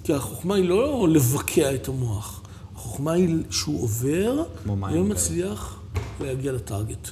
[0.06, 2.42] כי החוכמה היא לא לבקע את המוח,
[2.76, 5.80] החוכמה היא שהוא עובר ומצליח
[6.22, 7.10] להגיע לטארגט.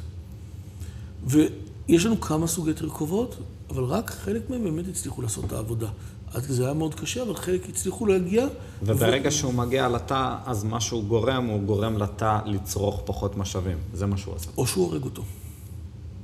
[1.28, 3.36] ויש לנו כמה סוגי תרכובות,
[3.70, 5.88] אבל רק חלק מהם באמת הצליחו לעשות את העבודה.
[6.34, 8.48] אז זה היה מאוד קשה, אבל חלק הצליחו להגיע.
[8.84, 13.78] וברגע שהוא מגיע לתא, אז מה שהוא גורם, הוא גורם לתא לצרוך פחות משאבים.
[13.94, 14.50] זה מה שהוא עושה.
[14.58, 15.24] או שהוא הורג אותו.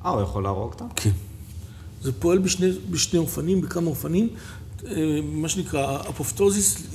[0.05, 0.85] אה, הוא יכול להרוג אותה?
[0.95, 1.11] כן.
[2.01, 4.29] זה פועל בשני, בשני אופנים, בכמה אופנים.
[4.87, 6.87] אה, מה שנקרא, אפופטוזיס,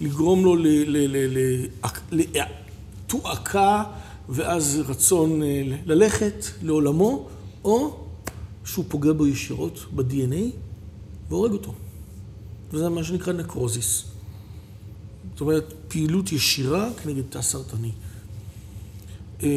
[0.00, 0.56] לגרום לו
[2.12, 3.84] לתועקה
[4.28, 7.28] ואז רצון אה, ללכת לעולמו,
[7.64, 7.96] או
[8.64, 10.56] שהוא פוגע בו ישירות ב-DNA
[11.28, 11.74] והורג אותו.
[12.72, 14.04] וזה מה שנקרא נקרוזיס.
[15.32, 17.90] זאת אומרת, פעילות ישירה כנגד תא סרטני.
[19.42, 19.48] אה,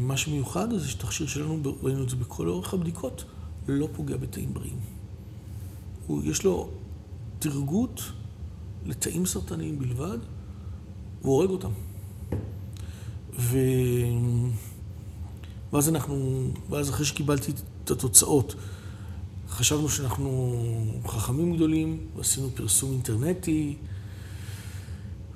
[0.00, 3.24] מה שמיוחד זה שתכשיר שלנו, ראינו את זה בכל אורך הבדיקות,
[3.68, 4.93] לא פוגע בתאים בריאים.
[6.06, 6.68] הוא, יש לו
[7.38, 8.02] תרגות
[8.86, 10.18] לתאים סרטניים בלבד,
[11.22, 11.70] והוא הורג אותם.
[13.38, 13.58] ו...
[15.72, 17.52] ואז אנחנו, ואז אחרי שקיבלתי
[17.84, 18.54] את התוצאות,
[19.48, 20.54] חשבנו שאנחנו
[21.06, 23.76] חכמים גדולים, ועשינו פרסום אינטרנטי.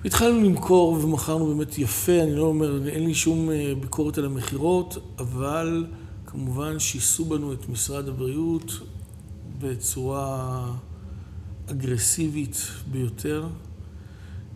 [0.04, 4.98] התחלנו למכור ומכרנו באמת יפה, אני לא אומר, אין לי שום אה, ביקורת על המכירות,
[5.18, 5.86] אבל
[6.26, 8.72] כמובן שיסו בנו את משרד הבריאות
[9.58, 10.64] בצורה
[11.70, 12.56] אגרסיבית
[12.90, 13.48] ביותר.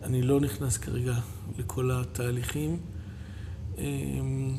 [0.03, 1.15] אני לא נכנס כרגע
[1.57, 2.77] לכל התהליכים.
[3.77, 4.57] אמ,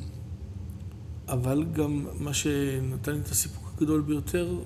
[1.28, 4.59] אבל גם מה שנתן לי את הסיפוק הגדול ביותר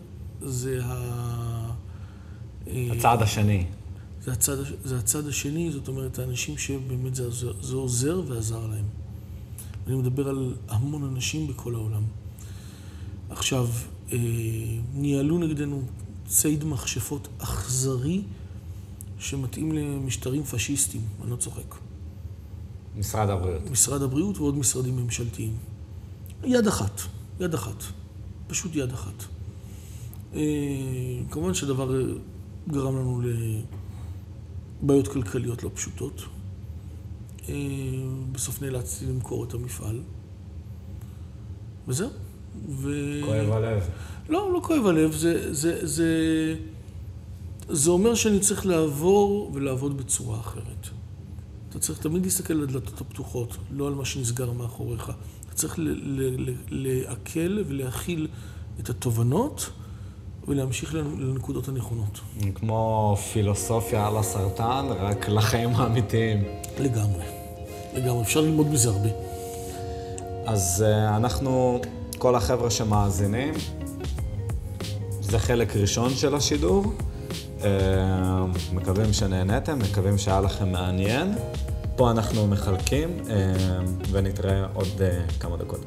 [0.42, 1.72] זה ה...
[2.68, 3.66] אה, הצד השני.
[4.20, 8.84] זה הצד, זה הצד השני, זאת אומרת, האנשים שבאמת זה, זה עוזר ועזר להם.
[9.86, 12.02] אני מדבר על המון אנשים בכל העולם.
[13.30, 13.68] עכשיו,
[14.94, 15.82] ניהלו נגדנו
[16.26, 18.22] ציד מכשפות אכזרי
[19.18, 21.74] שמתאים למשטרים פשיסטיים, אני לא צוחק.
[22.96, 23.70] משרד הבריאות.
[23.70, 25.56] משרד הבריאות ועוד משרדים ממשלתיים.
[26.44, 27.00] יד אחת,
[27.40, 27.82] יד אחת.
[28.46, 29.24] פשוט יד אחת.
[30.34, 30.40] אה,
[31.30, 32.14] כמובן שהדבר
[32.68, 33.22] גרם לנו
[34.82, 36.22] לבעיות כלכליות לא פשוטות.
[37.48, 37.54] אה,
[38.32, 40.00] בסוף נאלצתי למכור את המפעל.
[41.88, 42.10] וזהו.
[42.68, 42.90] ו...
[43.24, 43.82] כואב הלב.
[44.28, 45.12] לא, לא כואב הלב.
[45.12, 46.14] זה, זה, זה,
[47.68, 50.88] זה אומר שאני צריך לעבור ולעבוד בצורה אחרת.
[51.68, 55.12] אתה צריך תמיד להסתכל על הדלתות הפתוחות, לא על מה שנסגר מאחוריך.
[55.46, 55.78] אתה צריך
[56.70, 58.28] לעכל ולהכיל
[58.80, 59.70] את התובנות
[60.48, 62.20] ולהמשיך לנקודות הנכונות.
[62.54, 66.44] כמו פילוסופיה על הסרטן, רק לחיים האמיתיים.
[66.80, 67.24] לגמרי.
[67.96, 68.22] לגמרי.
[68.22, 69.08] אפשר ללמוד מזה הרבה.
[70.46, 71.80] אז uh, אנחנו,
[72.18, 73.54] כל החבר'ה שמאזינים,
[75.20, 76.84] זה חלק ראשון של השידור.
[77.64, 81.34] אה, מקווים שנהניתם, מקווים שהיה לכם מעניין.
[81.96, 83.52] פה אנחנו מחלקים, אה,
[84.10, 85.84] ונתראה עוד אה, כמה דקות.